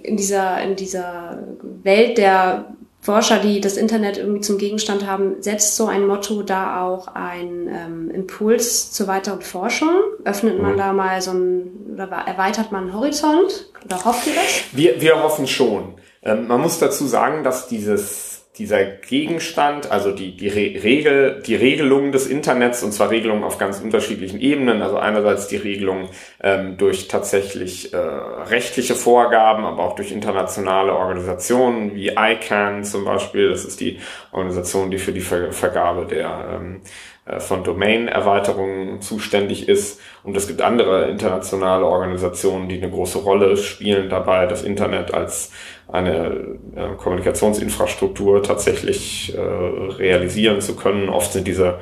in 0.02 0.16
dieser, 0.16 0.60
in 0.62 0.76
dieser 0.76 1.38
Welt 1.82 2.18
der 2.18 2.66
Forscher, 3.04 3.38
die 3.38 3.60
das 3.60 3.76
Internet 3.76 4.16
irgendwie 4.16 4.40
zum 4.40 4.56
Gegenstand 4.56 5.06
haben, 5.06 5.42
setzt 5.42 5.76
so 5.76 5.86
ein 5.86 6.06
Motto 6.06 6.42
da 6.42 6.82
auch 6.82 7.08
ein 7.08 7.68
ähm, 7.68 8.10
Impuls 8.10 8.92
zur 8.92 9.06
weiteren 9.08 9.42
Forschung? 9.42 9.90
Öffnet 10.24 10.58
man 10.60 10.72
Mhm. 10.72 10.78
da 10.78 10.92
mal 10.94 11.20
so 11.20 11.32
ein, 11.32 11.70
oder 11.92 12.04
erweitert 12.26 12.72
man 12.72 12.84
einen 12.84 12.94
Horizont? 12.94 13.66
Oder 13.84 14.02
hofft 14.04 14.26
ihr 14.26 14.32
das? 14.34 14.62
Wir, 14.72 15.00
wir 15.02 15.22
hoffen 15.22 15.46
schon. 15.46 15.94
Ähm, 16.22 16.46
man 16.48 16.62
muss 16.62 16.78
dazu 16.78 17.06
sagen, 17.06 17.44
dass 17.44 17.68
dieses, 17.68 18.33
dieser 18.58 18.84
Gegenstand, 18.84 19.90
also 19.90 20.12
die, 20.12 20.36
die 20.36 20.48
Re 20.48 20.84
Regel, 20.84 21.42
die 21.44 21.56
Regelung 21.56 22.12
des 22.12 22.28
Internets, 22.28 22.84
und 22.84 22.92
zwar 22.92 23.10
Regelungen 23.10 23.42
auf 23.42 23.58
ganz 23.58 23.80
unterschiedlichen 23.80 24.40
Ebenen, 24.40 24.80
also 24.80 24.96
einerseits 24.96 25.48
die 25.48 25.56
Regelung 25.56 26.08
ähm, 26.40 26.76
durch 26.76 27.08
tatsächlich 27.08 27.92
äh, 27.92 27.96
rechtliche 27.96 28.94
Vorgaben, 28.94 29.64
aber 29.64 29.82
auch 29.82 29.96
durch 29.96 30.12
internationale 30.12 30.94
Organisationen 30.94 31.96
wie 31.96 32.12
ICANN 32.16 32.84
zum 32.84 33.04
Beispiel, 33.04 33.50
das 33.50 33.64
ist 33.64 33.80
die 33.80 33.98
Organisation, 34.30 34.90
die 34.92 34.98
für 34.98 35.12
die 35.12 35.20
Ver 35.20 35.52
Vergabe 35.52 36.06
der 36.06 36.60
ähm, 36.60 36.76
äh, 36.76 37.13
von 37.38 37.64
Domain-Erweiterungen 37.64 39.00
zuständig 39.00 39.68
ist. 39.68 40.00
Und 40.22 40.36
es 40.36 40.46
gibt 40.46 40.60
andere 40.60 41.08
internationale 41.08 41.86
Organisationen, 41.86 42.68
die 42.68 42.76
eine 42.76 42.90
große 42.90 43.18
Rolle 43.18 43.56
spielen 43.56 44.10
dabei, 44.10 44.46
das 44.46 44.62
Internet 44.62 45.14
als 45.14 45.50
eine 45.88 46.58
äh, 46.76 46.94
Kommunikationsinfrastruktur 46.98 48.42
tatsächlich 48.42 49.34
äh, 49.34 49.40
realisieren 49.40 50.60
zu 50.60 50.76
können. 50.76 51.08
Oft 51.08 51.32
sind 51.32 51.46
diese 51.46 51.78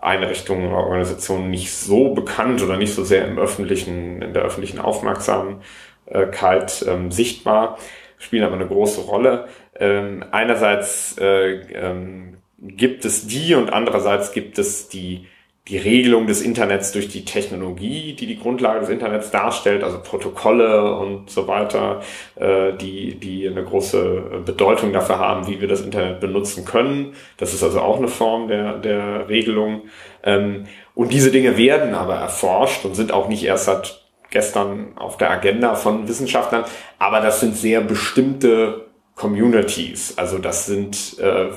Einrichtungen 0.00 0.68
oder 0.68 0.78
Organisationen 0.78 1.50
nicht 1.50 1.72
so 1.72 2.14
bekannt 2.14 2.62
oder 2.62 2.76
nicht 2.76 2.94
so 2.94 3.04
sehr 3.04 3.26
im 3.26 3.38
öffentlichen, 3.38 4.22
in 4.22 4.32
der 4.32 4.42
öffentlichen 4.42 4.78
Aufmerksamkeit 4.78 6.84
ähm, 6.86 7.10
sichtbar, 7.10 7.78
spielen 8.18 8.44
aber 8.44 8.54
eine 8.54 8.66
große 8.66 9.00
Rolle. 9.00 9.48
Ähm, 9.78 10.24
einerseits 10.30 11.18
äh, 11.18 11.60
ähm, 11.72 12.37
gibt 12.58 13.04
es 13.04 13.26
die 13.26 13.54
und 13.54 13.72
andererseits 13.72 14.32
gibt 14.32 14.58
es 14.58 14.88
die, 14.88 15.26
die 15.68 15.76
Regelung 15.76 16.26
des 16.26 16.40
Internets 16.40 16.92
durch 16.92 17.08
die 17.08 17.24
Technologie, 17.24 18.14
die 18.14 18.26
die 18.26 18.38
Grundlage 18.38 18.80
des 18.80 18.88
Internets 18.88 19.30
darstellt, 19.30 19.84
also 19.84 20.00
Protokolle 20.02 20.94
und 20.94 21.30
so 21.30 21.46
weiter, 21.46 22.00
äh, 22.36 22.72
die, 22.72 23.14
die 23.16 23.46
eine 23.46 23.62
große 23.62 24.42
Bedeutung 24.44 24.92
dafür 24.92 25.18
haben, 25.18 25.46
wie 25.46 25.60
wir 25.60 25.68
das 25.68 25.82
Internet 25.82 26.20
benutzen 26.20 26.64
können. 26.64 27.12
Das 27.36 27.52
ist 27.52 27.62
also 27.62 27.80
auch 27.80 27.98
eine 27.98 28.08
Form 28.08 28.48
der, 28.48 28.78
der 28.78 29.28
Regelung. 29.28 29.82
Ähm, 30.24 30.64
und 30.94 31.12
diese 31.12 31.30
Dinge 31.30 31.56
werden 31.56 31.94
aber 31.94 32.16
erforscht 32.16 32.84
und 32.84 32.94
sind 32.94 33.12
auch 33.12 33.28
nicht 33.28 33.44
erst 33.44 33.66
seit 33.66 34.02
gestern 34.30 34.96
auf 34.96 35.16
der 35.16 35.30
Agenda 35.30 35.74
von 35.74 36.08
Wissenschaftlern, 36.08 36.64
aber 36.98 37.20
das 37.20 37.40
sind 37.40 37.56
sehr 37.56 37.80
bestimmte 37.80 38.86
Communities. 39.14 40.14
Also 40.16 40.38
das 40.38 40.66
sind 40.66 41.18
äh, 41.18 41.48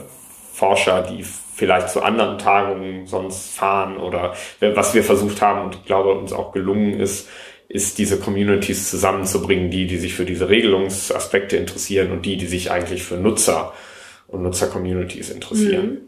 Forscher, 0.52 1.02
die 1.02 1.24
vielleicht 1.24 1.90
zu 1.90 2.02
anderen 2.02 2.38
Tagungen 2.38 3.08
sonst 3.08 3.52
fahren 3.52 3.98
oder 3.98 4.36
was 4.60 4.94
wir 4.94 5.04
versucht 5.04 5.42
haben 5.42 5.66
und 5.66 5.76
ich 5.76 5.86
glaube 5.86 6.14
uns 6.14 6.34
auch 6.34 6.52
gelungen 6.52 7.00
ist, 7.00 7.28
ist 7.70 7.98
diese 7.98 8.20
Communities 8.20 8.90
zusammenzubringen, 8.90 9.72
die, 9.72 9.88
die 9.88 9.98
sich 9.98 10.14
für 10.14 10.26
diese 10.26 10.50
Regelungsaspekte 10.50 11.56
interessieren 11.56 12.12
und 12.12 12.26
die, 12.26 12.36
die 12.36 12.48
sich 12.48 12.70
eigentlich 12.70 13.04
für 13.04 13.16
Nutzer 13.16 13.74
und 14.28 14.44
Nutzer-Communities 14.44 15.30
interessieren. 15.30 16.02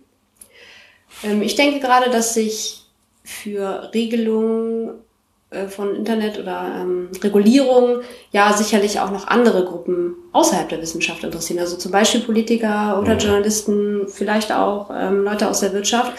Ähm, 1.24 1.42
ich 1.42 1.56
denke 1.56 1.80
gerade, 1.80 2.10
dass 2.10 2.34
sich 2.34 2.84
für 3.24 3.92
Regelungen 3.94 4.92
von 5.68 5.96
Internet 5.96 6.40
oder 6.40 6.80
ähm, 6.82 7.10
Regulierung 7.24 8.02
ja 8.32 8.54
sicherlich 8.54 9.00
auch 9.00 9.12
noch 9.12 9.28
andere 9.28 9.66
Gruppen 9.66 10.16
außerhalb 10.32 10.70
der 10.70 10.82
Wissenschaft 10.82 11.24
interessieren. 11.24 11.60
Also 11.60 11.78
zum 11.78 11.92
Beispiel 11.92 12.22
Politiker 12.22 13.00
oder. 13.00 13.18
Journalisten, 13.18 14.08
vielleicht 14.08 14.52
auch 14.52 14.90
ähm, 14.94 15.24
Leute 15.24 15.48
aus 15.48 15.62
der 15.62 15.74
Wirtschaft. 15.74 16.14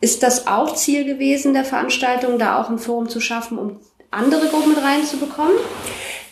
Ist 0.00 0.22
das 0.22 0.46
auch 0.46 0.74
Ziel 0.74 1.04
gewesen 1.04 1.52
der 1.52 1.64
Veranstaltung, 1.64 2.38
da 2.38 2.60
auch 2.60 2.70
ein 2.70 2.78
Forum 2.78 3.08
zu 3.08 3.20
schaffen, 3.20 3.58
um 3.58 3.80
andere 4.10 4.48
Gruppen 4.48 4.70
mit 4.70 4.82
reinzubekommen? 4.82 5.54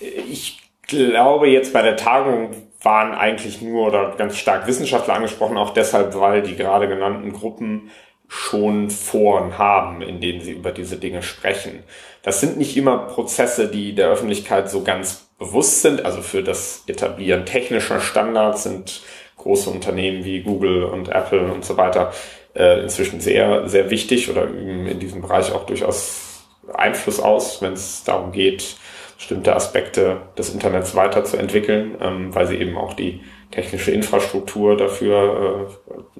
Ich 0.01 0.61
glaube, 0.87 1.49
jetzt 1.49 1.73
bei 1.73 1.83
der 1.83 1.97
Tagung 1.97 2.51
waren 2.83 3.12
eigentlich 3.12 3.61
nur 3.61 3.88
oder 3.88 4.14
ganz 4.16 4.37
stark 4.37 4.66
Wissenschaftler 4.66 5.14
angesprochen, 5.14 5.57
auch 5.57 5.71
deshalb, 5.71 6.18
weil 6.18 6.42
die 6.42 6.57
gerade 6.57 6.88
genannten 6.88 7.33
Gruppen 7.33 7.90
schon 8.29 8.91
Foren 8.91 9.57
haben, 9.57 10.03
in 10.03 10.21
denen 10.21 10.41
sie 10.43 10.53
über 10.53 10.71
diese 10.71 10.99
Dinge 10.99 11.23
sprechen. 11.23 11.83
Das 12.23 12.41
sind 12.41 12.59
nicht 12.59 12.77
immer 12.77 12.99
Prozesse, 12.99 13.69
die 13.69 13.95
der 13.95 14.09
Öffentlichkeit 14.09 14.71
so 14.71 14.83
ganz 14.83 15.29
bewusst 15.38 15.83
sind. 15.83 16.05
Also 16.05 16.21
für 16.21 16.43
das 16.43 16.85
Etablieren 16.87 17.47
technischer 17.47 18.01
Standards 18.01 18.64
sind 18.64 19.03
große 19.38 19.71
Unternehmen 19.71 20.25
wie 20.25 20.43
Google 20.43 20.85
und 20.85 21.09
Apple 21.09 21.51
und 21.51 21.64
so 21.64 21.77
weiter 21.77 22.12
äh, 22.55 22.83
inzwischen 22.83 23.21
sehr, 23.21 23.69
sehr 23.69 23.88
wichtig 23.88 24.31
oder 24.31 24.45
üben 24.45 24.87
in 24.87 24.99
diesem 24.99 25.23
Bereich 25.23 25.53
auch 25.53 25.64
durchaus 25.64 26.45
Einfluss 26.75 27.21
aus, 27.21 27.62
wenn 27.62 27.73
es 27.73 28.05
darum 28.05 28.33
geht, 28.33 28.77
bestimmte 29.17 29.55
Aspekte 29.55 30.19
des 30.37 30.53
Internets 30.53 30.95
weiterzuentwickeln, 30.95 31.97
ähm, 32.01 32.35
weil 32.35 32.47
sie 32.47 32.57
eben 32.57 32.77
auch 32.77 32.95
die 32.95 33.21
technische 33.51 33.91
Infrastruktur 33.91 34.77
dafür, 34.77 35.69
äh, 35.69 36.17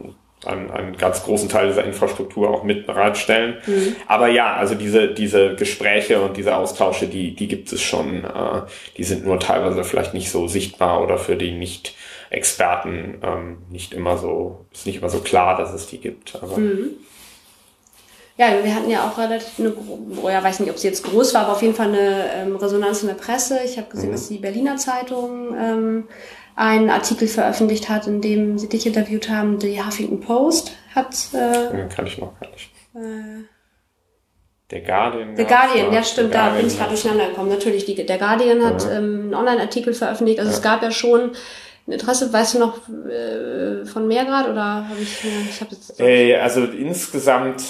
einen, 0.48 0.70
einen 0.70 0.96
ganz 0.96 1.22
großen 1.22 1.48
Teil 1.48 1.68
dieser 1.68 1.84
Infrastruktur 1.84 2.50
auch 2.50 2.62
mit 2.64 2.87
bereitstellen. 2.87 3.58
Mhm. 3.66 3.96
Aber 4.06 4.28
ja, 4.28 4.54
also 4.54 4.74
diese, 4.74 5.08
diese 5.08 5.54
Gespräche 5.54 6.20
und 6.20 6.37
diese 6.37 6.56
Austausche, 6.56 7.06
die, 7.06 7.34
die 7.34 7.48
gibt 7.48 7.72
es 7.72 7.82
schon. 7.82 8.24
Äh, 8.24 8.62
die 8.96 9.04
sind 9.04 9.24
nur 9.24 9.38
teilweise 9.38 9.84
vielleicht 9.84 10.14
nicht 10.14 10.30
so 10.30 10.48
sichtbar 10.48 11.02
oder 11.02 11.18
für 11.18 11.37
die 11.37 11.52
Nicht-Experten 11.52 13.18
ähm, 13.22 13.58
nicht 13.70 13.92
immer 13.94 14.16
so, 14.18 14.66
ist 14.72 14.87
nicht 14.87 14.98
immer 14.98 15.11
so 15.11 15.20
klar, 15.20 15.56
dass 15.56 15.72
es 15.72 15.87
die 15.87 15.98
gibt. 15.98 16.37
Aber 16.42 16.56
Mhm. 16.58 16.90
Ja, 18.40 18.46
wir 18.62 18.72
hatten 18.72 18.88
ja 18.88 19.04
auch 19.04 19.18
relativ 19.18 19.58
eine, 19.58 19.72
oh 20.22 20.28
ja, 20.28 20.40
weiß 20.44 20.61
nicht, 20.61 20.70
ob 20.70 20.78
sie 20.78 20.87
jetzt 20.87 21.02
groß 21.02 21.34
war, 21.34 21.40
aber 21.42 21.52
auf 21.54 21.62
jeden 21.62 21.74
Fall 21.74 21.88
eine 21.88 22.32
ähm, 22.37 22.54
Resonanz 22.54 23.02
in 23.02 23.08
der 23.08 23.16
Presse. 23.16 23.58
Ich 23.64 23.76
habe 23.78 23.88
gesehen, 23.90 24.11
Mhm. 24.11 24.12
dass 24.12 24.28
die 24.28 24.38
Berliner 24.38 24.76
Zeitung 24.76 25.56
ähm, 25.61 26.04
einen 26.59 26.90
Artikel 26.90 27.29
veröffentlicht 27.29 27.88
hat, 27.88 28.07
in 28.09 28.21
dem 28.21 28.59
sie 28.59 28.68
dich 28.68 28.85
interviewt 28.87 29.31
haben. 29.31 29.59
Die 29.61 29.81
Huffington 29.83 30.21
Post 30.21 30.73
hat 30.94 31.14
äh, 31.33 31.87
kann 31.94 32.07
ich 32.07 32.18
noch 32.18 32.38
gar 32.40 32.51
nicht. 32.51 32.71
äh, 32.94 33.44
Der 34.71 34.81
Guardian. 34.81 35.37
Der 35.37 35.44
Guardian, 35.44 35.92
ja 35.92 36.03
stimmt, 36.03 36.35
da 36.35 36.51
bin 36.51 36.66
ich 36.66 36.77
gerade 36.77 36.90
durcheinander 36.90 37.29
gekommen. 37.29 37.49
Natürlich, 37.51 37.85
die, 37.85 37.94
der 37.94 38.18
Guardian 38.18 38.64
hat 38.64 38.83
Ja. 38.85 38.99
ähm, 38.99 39.21
einen 39.23 39.35
Online-Artikel 39.35 39.94
veröffentlicht. 39.94 40.40
Also 40.40 40.51
es 40.51 40.61
gab 40.61 40.83
ja 40.83 40.90
schon 40.90 41.31
ein 41.87 41.92
Interesse, 41.92 42.33
weißt 42.33 42.55
du 42.55 42.59
noch 42.59 42.77
äh, 43.09 43.87
von 43.87 44.09
mehr 44.09 44.25
gerade 44.25 44.51
oder 44.51 44.88
habe 44.88 45.01
ich, 45.01 45.25
äh, 45.25 45.29
ich 45.49 45.61
habe 45.61 45.71
jetzt 45.75 45.99
Äh, 46.01 46.37
also 46.37 46.64
insgesamt 46.64 47.62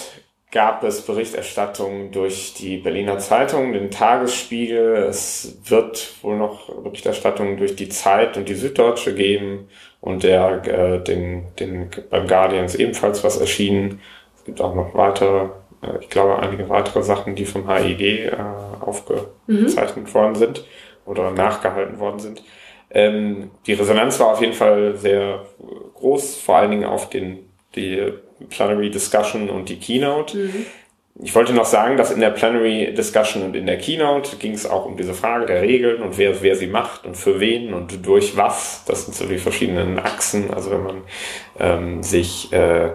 gab 0.50 0.82
es 0.82 1.02
Berichterstattung 1.02 2.10
durch 2.10 2.54
die 2.54 2.78
Berliner 2.78 3.18
Zeitung, 3.18 3.72
den 3.72 3.90
Tagesspiegel. 3.90 4.96
Es 4.96 5.58
wird 5.64 6.14
wohl 6.22 6.36
noch 6.36 6.74
Berichterstattung 6.82 7.58
durch 7.58 7.76
die 7.76 7.90
Zeit 7.90 8.36
und 8.36 8.48
die 8.48 8.54
Süddeutsche 8.54 9.14
geben 9.14 9.68
und 10.00 10.22
der 10.22 10.66
äh, 10.66 11.04
den, 11.04 11.44
den 11.58 11.90
beim 12.08 12.26
Guardian 12.26 12.64
ist 12.64 12.76
ebenfalls 12.76 13.22
was 13.24 13.38
erschienen. 13.38 14.00
Es 14.36 14.44
gibt 14.44 14.60
auch 14.62 14.74
noch 14.74 14.94
weitere, 14.94 15.48
äh, 15.82 15.98
ich 16.00 16.08
glaube 16.08 16.38
einige 16.38 16.68
weitere 16.70 17.02
Sachen, 17.02 17.34
die 17.34 17.44
vom 17.44 17.68
HIG 17.70 18.00
äh, 18.00 18.36
aufgezeichnet 18.80 20.14
worden 20.14 20.34
sind 20.34 20.64
oder 21.04 21.30
nachgehalten 21.30 21.98
worden 21.98 22.20
sind. 22.20 22.42
Ähm, 22.90 23.50
die 23.66 23.74
Resonanz 23.74 24.18
war 24.18 24.28
auf 24.28 24.40
jeden 24.40 24.54
Fall 24.54 24.96
sehr 24.96 25.44
groß, 25.94 26.38
vor 26.38 26.56
allen 26.56 26.70
Dingen 26.70 26.84
auf 26.86 27.10
den 27.10 27.50
die 27.74 28.12
Plenary 28.46 28.90
Discussion 28.90 29.50
und 29.50 29.68
die 29.68 29.78
Keynote. 29.78 30.50
Ich 31.20 31.34
wollte 31.34 31.52
noch 31.52 31.64
sagen, 31.64 31.96
dass 31.96 32.12
in 32.12 32.20
der 32.20 32.30
Plenary 32.30 32.94
Discussion 32.94 33.42
und 33.42 33.56
in 33.56 33.66
der 33.66 33.78
Keynote 33.78 34.36
ging 34.36 34.52
es 34.52 34.66
auch 34.66 34.86
um 34.86 34.96
diese 34.96 35.14
Frage 35.14 35.46
der 35.46 35.62
Regeln 35.62 36.00
und 36.00 36.16
wer, 36.16 36.42
wer 36.42 36.54
sie 36.54 36.68
macht 36.68 37.04
und 37.04 37.16
für 37.16 37.40
wen 37.40 37.74
und 37.74 38.06
durch 38.06 38.36
was. 38.36 38.84
Das 38.86 39.04
sind 39.04 39.14
so 39.14 39.26
die 39.26 39.38
verschiedenen 39.38 39.98
Achsen. 39.98 40.52
Also 40.54 40.70
wenn 40.70 40.82
man 40.84 41.02
ähm, 41.58 42.02
sich 42.04 42.52
äh, 42.52 42.92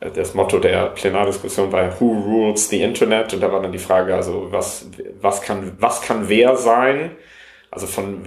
das 0.00 0.32
Motto 0.32 0.58
der 0.58 0.86
Plenardiskussion 0.86 1.70
war 1.70 2.00
Who 2.00 2.06
rules 2.06 2.70
the 2.70 2.82
Internet? 2.82 3.34
Und 3.34 3.40
da 3.40 3.52
war 3.52 3.60
dann 3.60 3.72
die 3.72 3.78
Frage, 3.78 4.14
also 4.14 4.48
was, 4.50 4.88
was 5.20 5.42
kann, 5.42 5.76
was 5.78 6.00
kann 6.00 6.28
wer 6.28 6.56
sein? 6.56 7.16
Also 7.70 7.86
von 7.86 8.22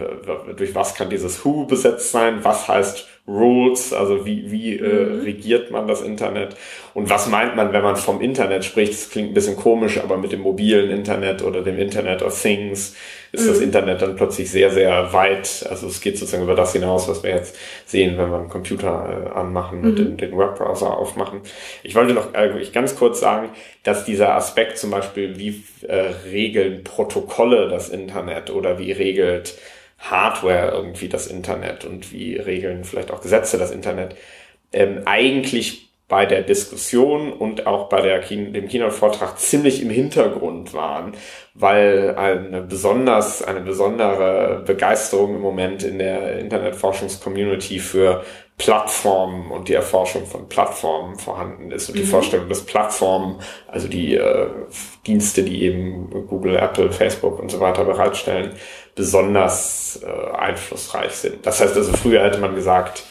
durch 0.56 0.76
was 0.76 0.96
kann 0.96 1.10
dieses 1.10 1.44
Who 1.44 1.66
besetzt 1.66 2.12
sein? 2.12 2.44
Was 2.44 2.68
heißt 2.68 3.08
Rules? 3.28 3.94
Also 3.94 4.26
wie, 4.26 4.52
wie 4.52 4.78
äh, 4.78 5.22
regiert 5.24 5.72
man 5.72 5.88
das 5.88 6.02
Internet? 6.02 6.56
Und 6.94 7.10
was 7.10 7.28
meint 7.28 7.56
man, 7.56 7.74
wenn 7.74 7.84
man 7.84 7.96
vom 7.96 8.22
Internet 8.22 8.66
spricht? 8.66 8.94
Das 8.94 9.10
klingt 9.10 9.32
ein 9.32 9.34
bisschen 9.34 9.56
komisch, 9.56 10.00
aber 10.00 10.18
mit 10.18 10.32
dem 10.32 10.42
mobilen 10.42 10.92
Internet 10.92 11.42
oder 11.44 11.62
dem 11.62 11.80
Internet 11.80 12.22
of 12.22 12.40
Things 12.40 12.96
ist 13.32 13.48
das 13.48 13.60
Mhm. 13.60 13.64
Internet 13.64 14.02
dann 14.02 14.16
plötzlich 14.16 14.52
sehr, 14.52 14.72
sehr 14.72 15.14
weit. 15.14 15.66
Also 15.70 15.88
es 15.88 16.02
geht 16.02 16.18
sozusagen 16.18 16.44
über 16.44 16.56
das 16.56 16.74
hinaus, 16.74 17.08
was 17.08 17.24
wir 17.24 17.32
jetzt 17.32 17.56
sehen, 17.86 18.18
wenn 18.18 18.30
wir 18.30 18.38
einen 18.40 18.50
Computer 18.50 19.32
äh, 19.34 19.38
anmachen 19.38 19.86
und 19.86 19.94
Mhm. 19.94 19.96
den, 19.96 20.18
den 20.18 20.38
Webbrowser 20.38 20.98
aufmachen. 20.98 21.42
Ich 21.84 21.96
wollte 21.96 22.14
noch 22.14 22.34
eigentlich 22.34 22.74
ganz 22.74 22.96
kurz 22.96 23.20
sagen, 23.20 23.50
dass 23.84 24.06
dieser 24.06 24.36
Aspekt 24.36 24.78
zum 24.78 24.92
Beispiel, 24.92 25.38
wie 25.38 25.64
äh, 25.88 26.14
regeln 26.32 26.84
Protokolle 26.84 27.70
das 27.70 27.90
Internet 27.90 28.50
oder 28.50 28.80
wie 28.80 28.92
regelt 28.92 29.56
Hardware 30.00 30.72
irgendwie 30.72 31.10
das 31.10 31.28
Internet 31.28 31.86
und 31.86 32.12
wie 32.12 32.36
regeln 32.38 32.84
vielleicht 32.84 33.12
auch 33.12 33.22
Gesetze 33.22 33.58
das 33.58 33.72
Internet, 33.72 34.16
ähm, 34.74 35.02
eigentlich 35.06 35.91
bei 36.12 36.26
der 36.26 36.42
Diskussion 36.42 37.32
und 37.32 37.68
auch 37.68 37.88
bei 37.88 38.02
der 38.02 38.20
Key 38.20 38.52
dem 38.52 38.68
Keynote-Vortrag 38.68 39.40
ziemlich 39.40 39.82
im 39.82 39.90
Hintergrund 39.90 40.74
waren, 40.74 41.14
weil 41.54 42.16
eine 42.18 42.62
besonders, 42.62 43.42
eine 43.42 43.62
besondere 43.62 44.62
Begeisterung 44.68 45.36
im 45.36 45.42
Moment 45.42 45.84
in 45.84 46.00
der 46.00 46.38
Internetforschungscommunity 46.40 47.80
für 47.80 48.26
Plattformen 48.58 49.52
und 49.52 49.70
die 49.70 49.74
Erforschung 49.74 50.26
von 50.26 50.50
Plattformen 50.50 51.18
vorhanden 51.18 51.72
ist 51.72 51.88
und 51.88 51.98
die 51.98 52.04
Mhm. 52.04 52.08
Vorstellung, 52.08 52.50
dass 52.50 52.64
Plattformen, 52.64 53.40
also 53.70 53.88
die 53.88 54.16
äh, 54.16 54.48
Dienste, 55.08 55.44
die 55.44 55.64
eben 55.64 56.10
Google, 56.28 56.58
Apple, 56.58 56.92
Facebook 56.92 57.40
und 57.40 57.50
so 57.50 57.62
weiter 57.62 57.86
bereitstellen, 57.86 58.52
besonders 58.96 60.04
äh, 60.04 60.36
einflussreich 60.36 61.14
sind. 61.14 61.46
Das 61.46 61.62
heißt 61.62 61.78
also, 61.78 61.94
früher 61.94 62.22
hätte 62.22 62.40
man 62.40 62.54
gesagt, 62.54 63.06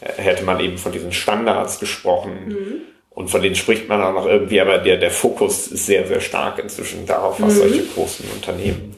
hätte 0.00 0.44
man 0.44 0.60
eben 0.60 0.78
von 0.78 0.92
diesen 0.92 1.12
Standards 1.12 1.78
gesprochen 1.80 2.82
und 3.10 3.28
von 3.28 3.42
denen 3.42 3.54
spricht 3.56 3.88
man 3.88 4.02
auch 4.02 4.12
noch 4.14 4.26
irgendwie, 4.26 4.60
aber 4.60 4.78
der, 4.78 4.96
der 4.96 5.10
Fokus 5.10 5.66
ist 5.68 5.86
sehr, 5.86 6.06
sehr 6.06 6.20
stark 6.20 6.58
inzwischen 6.58 7.06
darauf, 7.06 7.40
was 7.40 7.54
Mhm. 7.54 7.58
solche 7.58 7.86
großen 7.86 8.30
Unternehmen 8.34 8.96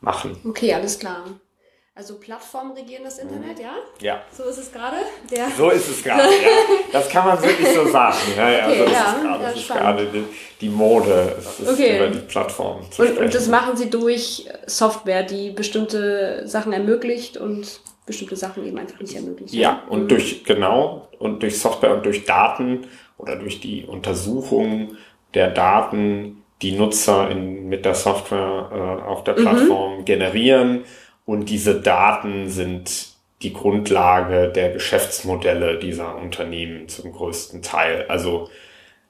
machen. 0.00 0.36
Okay, 0.48 0.72
alles 0.74 0.98
klar. 0.98 1.24
Also 1.96 2.16
Plattformen 2.18 2.72
regieren 2.72 3.04
das 3.04 3.18
Internet, 3.18 3.60
ja? 3.60 3.74
Ja. 4.00 4.22
So 4.36 4.42
ist 4.44 4.58
es 4.58 4.72
gerade. 4.72 4.96
Der 5.30 5.46
So 5.56 5.70
ist 5.70 5.88
es 5.88 6.02
gerade, 6.02 6.24
ja. 6.24 6.48
Das 6.92 7.08
kann 7.08 7.24
man 7.24 7.40
wirklich 7.40 7.68
so 7.68 7.86
sagen. 7.86 8.16
Ja, 8.36 8.50
ja, 8.50 8.66
Okay, 8.66 8.78
so 8.78 8.84
ist 8.84 8.92
ja, 8.92 9.14
es 9.16 9.22
gerade. 9.22 9.42
ja, 9.44 9.48
Das 9.50 9.56
ist 9.60 9.68
gerade 9.68 10.06
die, 10.12 10.24
die 10.60 10.68
Mode. 10.70 11.36
Es 11.38 11.60
ist 11.60 11.68
Okay. 11.68 11.96
über 11.98 12.08
die 12.08 12.18
Plattform 12.18 12.90
zu 12.90 13.02
Und, 13.02 13.08
sprechen. 13.10 13.24
und 13.26 13.34
das 13.34 13.46
machen 13.46 13.76
sie 13.76 13.90
durch 13.90 14.48
Software, 14.66 15.22
die 15.22 15.50
bestimmte 15.50 16.42
Sachen 16.48 16.72
ermöglicht 16.72 17.36
und 17.36 17.78
bestimmte 18.06 18.36
Sachen 18.36 18.66
eben 18.66 18.78
einfach 18.78 19.00
nicht 19.00 19.14
ermöglicht. 19.14 19.54
Ja, 19.54 19.82
und 19.88 20.04
Mhm. 20.04 20.08
durch, 20.08 20.44
genau, 20.44 21.08
und 21.18 21.42
durch 21.42 21.58
Software 21.58 21.94
und 21.94 22.04
durch 22.06 22.24
Daten 22.24 22.86
oder 23.18 23.36
durch 23.36 23.60
die 23.60 23.84
Untersuchung 23.84 24.96
der 25.34 25.50
Daten, 25.50 26.42
die 26.62 26.72
Nutzer 26.72 27.30
in, 27.30 27.68
mit 27.68 27.84
der 27.84 27.94
Software 27.94 28.70
äh, 28.72 29.02
auf 29.04 29.24
der 29.24 29.34
Mhm. 29.34 29.38
Plattform 29.42 30.04
generieren. 30.04 30.84
Und 31.24 31.48
diese 31.50 31.80
Daten 31.80 32.48
sind 32.50 33.14
die 33.42 33.52
Grundlage 33.52 34.50
der 34.50 34.70
Geschäftsmodelle 34.72 35.78
dieser 35.78 36.16
Unternehmen 36.16 36.88
zum 36.88 37.12
größten 37.12 37.62
Teil. 37.62 38.06
Also 38.08 38.48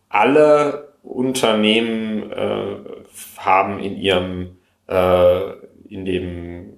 alle 0.08 0.94
Unternehmen 1.02 2.30
äh, 2.32 2.76
haben 3.38 3.78
in 3.80 3.96
ihrem 3.96 4.58
äh, 4.88 5.40
in 5.88 6.04
dem 6.04 6.73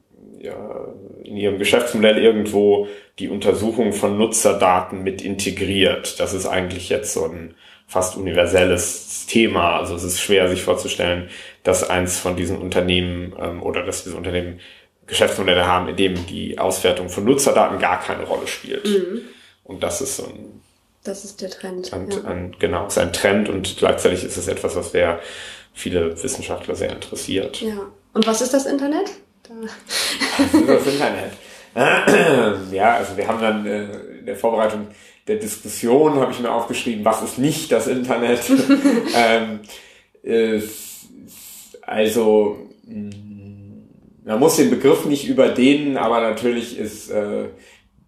ja, 0.46 0.94
in 1.24 1.36
ihrem 1.36 1.58
Geschäftsmodell 1.58 2.18
irgendwo 2.18 2.88
die 3.18 3.28
Untersuchung 3.28 3.92
von 3.92 4.16
Nutzerdaten 4.16 5.02
mit 5.02 5.22
integriert. 5.22 6.20
Das 6.20 6.32
ist 6.32 6.46
eigentlich 6.46 6.88
jetzt 6.88 7.12
so 7.12 7.24
ein 7.24 7.54
fast 7.86 8.16
universelles 8.16 9.26
Thema. 9.26 9.78
Also 9.78 9.94
es 9.94 10.04
ist 10.04 10.20
schwer 10.20 10.48
sich 10.48 10.62
vorzustellen, 10.62 11.28
dass 11.62 11.88
eins 11.88 12.18
von 12.18 12.36
diesen 12.36 12.58
Unternehmen 12.58 13.34
ähm, 13.38 13.62
oder 13.62 13.84
dass 13.84 14.04
diese 14.04 14.16
Unternehmen 14.16 14.60
Geschäftsmodelle 15.06 15.66
haben, 15.66 15.88
in 15.88 15.96
dem 15.96 16.26
die 16.26 16.58
Auswertung 16.58 17.08
von 17.08 17.24
Nutzerdaten 17.24 17.78
gar 17.78 18.00
keine 18.00 18.24
Rolle 18.24 18.46
spielt. 18.46 18.86
Mhm. 18.86 19.22
Und 19.64 19.82
das 19.82 20.00
ist 20.00 20.16
so 20.16 20.24
ein 20.24 20.62
Das 21.04 21.24
ist 21.24 21.40
der 21.42 21.50
Trend. 21.50 21.92
ein, 21.92 22.10
ja. 22.10 22.24
ein, 22.24 22.56
genau, 22.58 22.86
ist 22.86 22.98
ein 22.98 23.12
Trend 23.12 23.48
und 23.48 23.76
gleichzeitig 23.78 24.24
ist 24.24 24.36
es 24.36 24.48
etwas, 24.48 24.74
was 24.74 24.92
sehr 24.92 25.20
viele 25.72 26.20
Wissenschaftler 26.22 26.74
sehr 26.74 26.92
interessiert. 26.92 27.60
ja. 27.60 27.86
Und 28.12 28.26
was 28.26 28.40
ist 28.40 28.54
das 28.54 28.64
Internet? 28.64 29.10
Da. 29.48 29.54
Was 30.38 30.54
ist 30.54 30.68
das 30.68 30.86
Internet? 30.86 31.32
ja, 32.72 32.94
also 32.96 33.16
wir 33.16 33.28
haben 33.28 33.40
dann 33.40 33.66
äh, 33.66 33.84
in 34.20 34.26
der 34.26 34.36
Vorbereitung 34.36 34.86
der 35.28 35.36
Diskussion 35.36 36.14
habe 36.14 36.32
ich 36.32 36.40
mir 36.40 36.50
aufgeschrieben, 36.52 37.04
was 37.04 37.22
ist 37.22 37.38
nicht 37.38 37.70
das 37.72 37.86
Internet? 37.86 38.40
ähm, 39.16 39.60
es- 40.22 41.08
also 41.82 42.68
mh, 42.86 43.14
man 44.24 44.40
muss 44.40 44.56
den 44.56 44.70
Begriff 44.70 45.04
nicht 45.04 45.28
überdehnen, 45.28 45.96
aber 45.96 46.20
natürlich 46.20 46.78
ist 46.78 47.10
äh, 47.10 47.48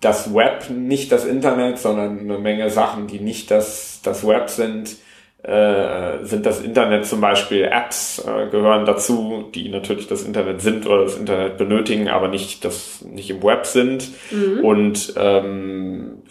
das 0.00 0.32
Web 0.34 0.70
nicht 0.70 1.12
das 1.12 1.24
Internet, 1.24 1.78
sondern 1.78 2.20
eine 2.20 2.38
Menge 2.38 2.70
Sachen, 2.70 3.06
die 3.06 3.20
nicht 3.20 3.50
das, 3.50 4.00
das 4.02 4.26
Web 4.26 4.48
sind, 4.48 4.96
äh, 5.42 6.24
sind 6.24 6.46
das 6.46 6.60
Internet 6.60 7.06
zum 7.06 7.20
Beispiel 7.20 7.64
Apps 7.64 8.18
äh, 8.26 8.48
gehören 8.50 8.86
dazu, 8.86 9.48
die 9.54 9.68
natürlich 9.68 10.08
das 10.08 10.24
Internet 10.24 10.60
sind 10.60 10.86
oder 10.86 11.04
das 11.04 11.16
Internet 11.16 11.58
benötigen, 11.58 12.08
aber 12.08 12.28
nicht 12.28 12.64
das 12.64 13.02
nicht 13.02 13.30
im 13.30 13.42
Web 13.42 13.64
sind 13.66 14.08
Mhm. 14.30 14.64
und 14.64 15.14
ähm, 15.16 16.22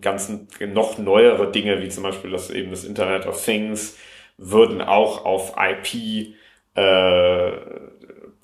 ganz 0.00 0.32
noch 0.72 0.98
neuere 0.98 1.50
Dinge 1.50 1.82
wie 1.82 1.88
zum 1.88 2.02
Beispiel 2.04 2.30
das 2.30 2.50
eben 2.50 2.70
das 2.70 2.84
Internet 2.84 3.26
of 3.26 3.44
Things 3.44 3.96
würden 4.38 4.80
auch 4.80 5.24
auf 5.24 5.54
IP 5.58 6.34
äh, 6.74 7.50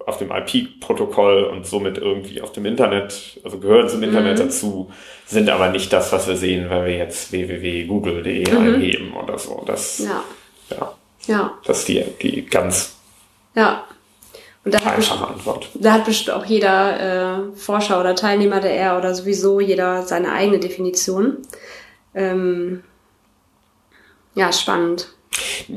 auf 0.07 0.19
dem 0.19 0.31
IP-Protokoll 0.31 1.45
und 1.45 1.67
somit 1.67 1.99
irgendwie 1.99 2.41
auf 2.41 2.53
dem 2.53 2.65
Internet, 2.65 3.41
also 3.45 3.59
gehören 3.59 3.89
zum 3.89 4.03
Internet 4.03 4.39
Mhm. 4.39 4.43
dazu, 4.45 4.91
sind 5.27 5.51
aber 5.51 5.69
nicht 5.71 5.93
das, 5.93 6.13
was 6.13 6.29
wir 6.29 6.37
sehen, 6.37 6.71
wenn 6.71 6.85
wir 6.87 6.97
jetzt 6.97 7.33
www.google.de 7.33 8.51
Mhm. 8.53 8.59
eingeben 8.75 9.13
oder 9.15 9.37
so. 9.39 9.63
Das, 9.67 9.99
Ja. 9.99 10.23
ja, 10.71 10.95
Ja. 11.27 11.59
das 11.65 11.81
ist 11.81 11.89
die, 11.89 12.05
die 12.23 12.47
ganz 12.47 12.95
Ja. 13.55 13.85
Und 14.65 14.75
da 14.75 14.79
hat, 14.79 14.87
einfache 14.97 14.97
bestimmt, 14.97 15.23
Antwort. 15.31 15.69
da 15.75 15.93
hat 15.93 16.05
bestimmt 16.05 16.37
auch 16.37 16.45
jeder 16.45 17.01
äh, 17.53 17.57
Forscher 17.57 18.01
oder 18.01 18.15
Teilnehmer 18.17 18.61
der 18.61 18.77
R 18.77 18.99
oder 18.99 19.15
sowieso 19.15 19.61
jeder 19.61 20.03
seine 20.03 20.33
eigene 20.33 20.59
Definition. 20.59 21.39
Ähm, 22.15 22.83
ja, 24.35 24.53
spannend. 24.53 25.09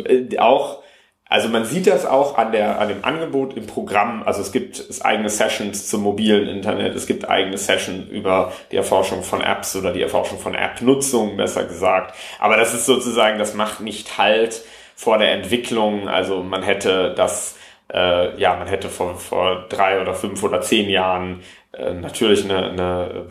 Äh, 0.06 0.38
auch, 0.40 0.82
also 1.30 1.48
man 1.48 1.64
sieht 1.64 1.86
das 1.86 2.08
auch 2.08 2.40
an 2.40 2.52
der, 2.52 2.82
an 2.82 2.88
dem 2.88 3.06
Angebot 3.06 3.56
im 3.56 3.68
Programm. 3.68 4.24
Also 4.26 4.42
es 4.42 4.52
gibt 4.52 4.84
eigene 5.02 5.30
Sessions 5.30 5.88
zum 5.88 6.02
mobilen 6.02 6.48
Internet. 6.48 6.96
Es 6.96 7.06
gibt 7.06 7.30
eigene 7.30 7.56
Sessions 7.56 8.10
über 8.10 8.52
die 8.72 8.78
Erforschung 8.78 9.22
von 9.22 9.42
Apps 9.42 9.76
oder 9.76 9.94
die 9.94 10.02
Erforschung 10.02 10.40
von 10.40 10.56
App-Nutzung, 10.56 11.38
besser 11.38 11.66
gesagt. 11.66 12.16
Aber 12.40 12.58
das 12.58 12.74
ist 12.74 12.88
sozusagen, 12.88 13.38
das 13.38 13.54
macht 13.54 13.80
nicht 13.80 14.18
halt 14.18 14.64
vor 14.96 15.20
der 15.20 15.32
Entwicklung. 15.34 16.10
Also 16.10 16.42
man 16.42 16.64
hätte 16.64 17.14
das, 17.14 17.56
äh, 17.94 18.36
ja, 18.40 18.56
man 18.56 18.68
hätte 18.68 18.90
vor, 18.90 19.16
vor 19.16 19.68
drei 19.70 20.02
oder 20.02 20.16
fünf 20.16 20.42
oder 20.42 20.62
zehn 20.62 20.90
Jahren 20.90 21.44
äh, 21.74 21.94
natürlich 21.94 22.44
eine, 22.44 22.72
eine 22.72 23.26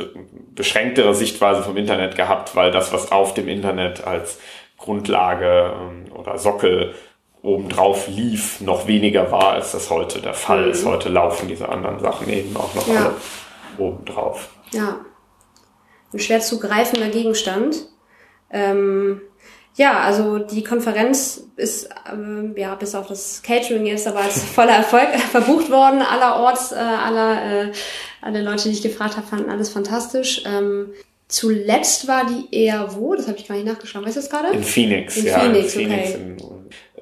beschränktere 0.54 1.16
Sichtweise 1.16 1.64
vom 1.64 1.76
Internet 1.76 2.14
gehabt, 2.14 2.54
weil 2.54 2.70
das, 2.70 2.92
was 2.92 3.10
auf 3.10 3.34
dem 3.34 3.48
Internet 3.48 4.06
als 4.06 4.38
Grundlage 4.76 5.72
ähm, 5.74 6.12
oder 6.14 6.38
Sockel 6.38 6.94
obendrauf 7.48 8.08
lief, 8.08 8.60
noch 8.60 8.86
weniger 8.86 9.32
war, 9.32 9.52
als 9.52 9.72
das 9.72 9.90
heute 9.90 10.20
der 10.20 10.34
Fall 10.34 10.66
mhm. 10.66 10.70
ist. 10.70 10.84
Heute 10.84 11.08
laufen 11.08 11.48
diese 11.48 11.68
anderen 11.68 11.98
Sachen 11.98 12.28
eben 12.28 12.56
auch 12.56 12.74
noch 12.74 12.86
ja. 12.86 13.06
alle 13.06 13.14
obendrauf. 13.78 14.50
Ja. 14.72 15.00
Ein 16.12 16.18
schwer 16.18 16.40
zu 16.40 16.58
greifender 16.60 17.08
Gegenstand. 17.08 17.76
Ähm, 18.50 19.20
ja, 19.76 20.00
also 20.00 20.38
die 20.38 20.64
Konferenz 20.64 21.44
ist 21.56 21.88
ähm, 22.10 22.54
ja 22.56 22.74
bis 22.74 22.94
auf 22.94 23.06
das 23.06 23.42
Catering 23.42 23.86
jetzt 23.86 24.06
aber 24.06 24.20
als 24.20 24.42
voller 24.54 24.72
Erfolg 24.72 25.08
verbucht 25.30 25.70
worden. 25.70 26.02
Allerorts, 26.02 26.72
äh, 26.72 26.76
aller, 26.76 27.68
äh, 27.68 27.72
alle 28.20 28.42
Leute, 28.42 28.64
die 28.64 28.74
ich 28.74 28.82
gefragt 28.82 29.16
habe, 29.16 29.26
fanden 29.26 29.50
alles 29.50 29.68
fantastisch. 29.68 30.42
Ähm, 30.46 30.92
zuletzt 31.28 32.08
war 32.08 32.26
die 32.26 32.54
eher 32.54 32.94
wo? 32.96 33.14
Das 33.14 33.28
habe 33.28 33.38
ich 33.38 33.46
gar 33.46 33.54
nicht 33.54 33.66
nachgeschaut. 33.66 34.04
Weißt 34.04 34.16
du 34.16 34.20
das 34.20 34.30
gerade? 34.30 34.48
In 34.48 34.64
Phoenix. 34.64 35.16
In 35.16 35.26
ja, 35.26 35.38
Phoenix, 35.38 35.74
in 35.74 35.80
Phoenix 35.80 36.08
okay. 36.08 36.22
In, 36.22 36.36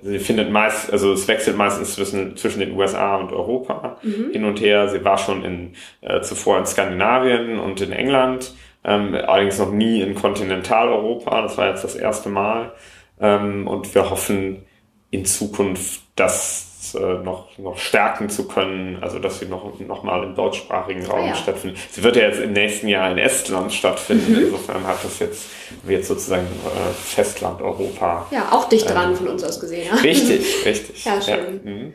sie 0.07 0.19
findet 0.19 0.51
meist, 0.51 0.93
also 0.93 1.13
es 1.13 1.29
wechselt 1.29 1.57
meistens 1.57 1.95
zwischen, 1.95 2.37
zwischen 2.37 2.61
den 2.61 2.77
USA 2.77 3.17
und 3.17 3.33
Europa 3.33 3.99
mhm. 4.03 4.31
hin 4.33 4.45
und 4.45 4.61
her. 4.61 4.89
Sie 4.89 5.05
war 5.05 5.19
schon 5.19 5.45
in, 5.45 5.75
äh, 6.01 6.21
zuvor 6.21 6.59
in 6.59 6.67
Skandinavien 6.67 7.59
und 7.59 7.81
in 7.81 7.93
England 7.93 8.55
ähm, 8.87 9.15
allerdings 9.15 9.59
noch 9.59 9.73
nie 9.73 10.01
in 10.01 10.15
Kontinentaleuropa. 10.15 11.43
Das 11.43 11.59
war 11.59 11.69
jetzt 11.69 11.83
das 11.83 11.97
erste 11.97 12.29
Mal. 12.29 12.73
Ähm, 13.21 13.67
und 13.67 13.95
wir 13.95 14.11
hoffen 14.11 14.65
in 15.11 15.25
Zukunft, 15.25 16.03
das 16.15 16.66
äh, 16.66 16.66
noch, 16.95 17.59
noch 17.59 17.79
stärken 17.79 18.29
zu 18.29 18.47
können, 18.47 18.99
also 19.03 19.19
dass 19.19 19.39
sie 19.39 19.47
noch, 19.47 19.79
noch 19.81 20.03
mal 20.03 20.23
im 20.25 20.35
deutschsprachigen 20.35 21.05
Raum 21.07 21.25
ah, 21.25 21.29
ja. 21.29 21.35
stattfindet. 21.35 21.79
Sie 21.91 22.03
wird 22.03 22.17
ja 22.17 22.23
jetzt 22.23 22.41
im 22.41 22.53
nächsten 22.53 22.89
Jahr 22.89 23.11
in 23.11 23.19
Estland 23.19 23.73
stattfinden. 23.73 24.33
Mhm. 24.33 24.45
Insofern 24.47 24.87
hat 24.87 25.03
das 25.03 25.19
jetzt, 25.19 25.47
wird 25.83 26.05
sozusagen 26.05 26.47
äh, 26.47 26.93
Festland 26.93 27.61
Europa. 27.61 28.27
Ja, 28.31 28.53
auch 28.53 28.69
dicht 28.69 28.89
dran 28.89 29.11
ähm, 29.11 29.17
von 29.17 29.29
uns 29.29 29.45
aus 29.45 29.61
gesehen. 29.61 29.93
Richtig, 29.99 30.45
richtig. 30.65 31.05
ja, 31.05 31.21
schön. 31.21 31.61
Ja. 31.65 31.71
Mhm. 31.71 31.95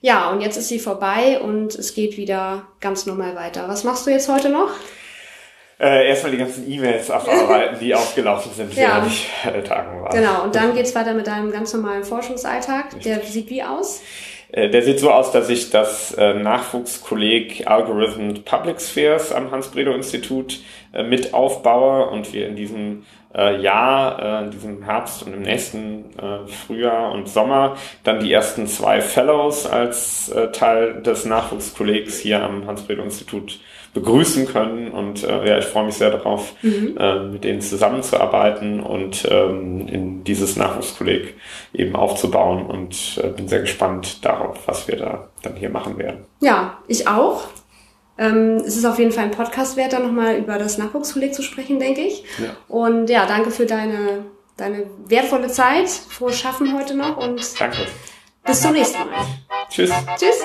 ja, 0.00 0.30
und 0.30 0.40
jetzt 0.40 0.56
ist 0.56 0.68
sie 0.68 0.78
vorbei 0.78 1.40
und 1.40 1.74
es 1.74 1.94
geht 1.94 2.16
wieder 2.16 2.66
ganz 2.80 3.06
normal 3.06 3.36
weiter. 3.36 3.68
Was 3.68 3.84
machst 3.84 4.06
du 4.06 4.10
jetzt 4.10 4.28
heute 4.28 4.50
noch? 4.50 4.70
Äh, 5.78 6.08
erstmal 6.08 6.32
die 6.32 6.38
ganzen 6.38 6.70
E-Mails 6.70 7.10
abarbeiten, 7.10 7.78
die 7.80 7.94
aufgelaufen 7.94 8.52
sind, 8.52 8.74
ja. 8.74 8.88
während 8.88 9.06
ich 9.08 9.28
äh, 9.44 9.62
Tagen 9.62 10.02
war. 10.02 10.10
Genau, 10.10 10.44
und 10.44 10.54
dann 10.54 10.74
geht's 10.74 10.94
weiter 10.94 11.14
mit 11.14 11.26
deinem 11.26 11.52
ganz 11.52 11.72
normalen 11.74 12.04
Forschungsalltag. 12.04 13.00
Der 13.02 13.20
sieht 13.20 13.50
wie 13.50 13.62
aus? 13.62 14.00
Äh, 14.52 14.70
der 14.70 14.82
sieht 14.82 15.00
so 15.00 15.10
aus, 15.10 15.32
dass 15.32 15.48
ich 15.48 15.70
das 15.70 16.12
äh, 16.12 16.34
Nachwuchskolleg 16.34 17.66
Algorithm 17.66 18.42
Public 18.44 18.80
Spheres 18.80 19.32
am 19.32 19.50
Hans-Bredow-Institut 19.50 20.60
äh, 20.92 21.02
mit 21.02 21.34
aufbaue 21.34 22.08
und 22.08 22.32
wir 22.32 22.48
in 22.48 22.56
diesem 22.56 23.04
Jahr, 23.34 24.44
in 24.44 24.50
diesem 24.50 24.82
Herbst 24.82 25.22
und 25.22 25.34
im 25.34 25.42
nächsten 25.42 26.06
Frühjahr 26.46 27.12
und 27.12 27.28
Sommer 27.28 27.76
dann 28.02 28.20
die 28.20 28.32
ersten 28.32 28.66
zwei 28.66 29.02
Fellows 29.02 29.66
als 29.66 30.32
Teil 30.54 31.02
des 31.02 31.26
Nachwuchskollegs 31.26 32.18
hier 32.18 32.42
am 32.42 32.66
Hans-Bredow-Institut 32.66 33.60
begrüßen 33.96 34.46
können. 34.46 34.90
Und 34.90 35.24
äh, 35.24 35.48
ja, 35.48 35.58
ich 35.58 35.64
freue 35.64 35.86
mich 35.86 35.94
sehr 35.94 36.10
darauf, 36.10 36.54
mhm. 36.62 36.96
äh, 36.98 37.18
mit 37.20 37.44
denen 37.44 37.60
zusammenzuarbeiten 37.60 38.80
und 38.80 39.26
ähm, 39.30 39.88
in 39.88 40.24
dieses 40.24 40.56
Nachwuchskolleg 40.56 41.34
eben 41.72 41.96
aufzubauen 41.96 42.66
und 42.66 43.20
äh, 43.22 43.28
bin 43.28 43.48
sehr 43.48 43.60
gespannt 43.60 44.24
darauf, 44.24 44.58
was 44.66 44.86
wir 44.86 44.96
da 44.96 45.28
dann 45.42 45.56
hier 45.56 45.70
machen 45.70 45.98
werden. 45.98 46.24
Ja, 46.40 46.78
ich 46.86 47.08
auch. 47.08 47.44
Ähm, 48.18 48.56
es 48.66 48.76
ist 48.76 48.84
auf 48.84 48.98
jeden 48.98 49.12
Fall 49.12 49.24
ein 49.24 49.30
Podcast 49.30 49.76
wert, 49.76 49.92
da 49.92 49.98
nochmal 49.98 50.36
über 50.36 50.58
das 50.58 50.78
Nachwuchskolleg 50.78 51.34
zu 51.34 51.42
sprechen, 51.42 51.78
denke 51.78 52.02
ich. 52.02 52.24
Ja. 52.38 52.56
Und 52.68 53.10
ja, 53.10 53.26
danke 53.26 53.50
für 53.50 53.66
deine, 53.66 54.24
deine 54.56 54.84
wertvolle 55.06 55.48
Zeit. 55.48 55.88
Frohes 55.88 56.38
Schaffen 56.38 56.76
heute 56.78 56.94
noch 56.94 57.16
und 57.16 57.40
danke. 57.60 57.78
bis 58.44 58.60
zum 58.60 58.72
nächsten 58.72 58.98
Mal. 58.98 59.24
Tschüss. 59.70 59.90
Tschüss. 60.18 60.44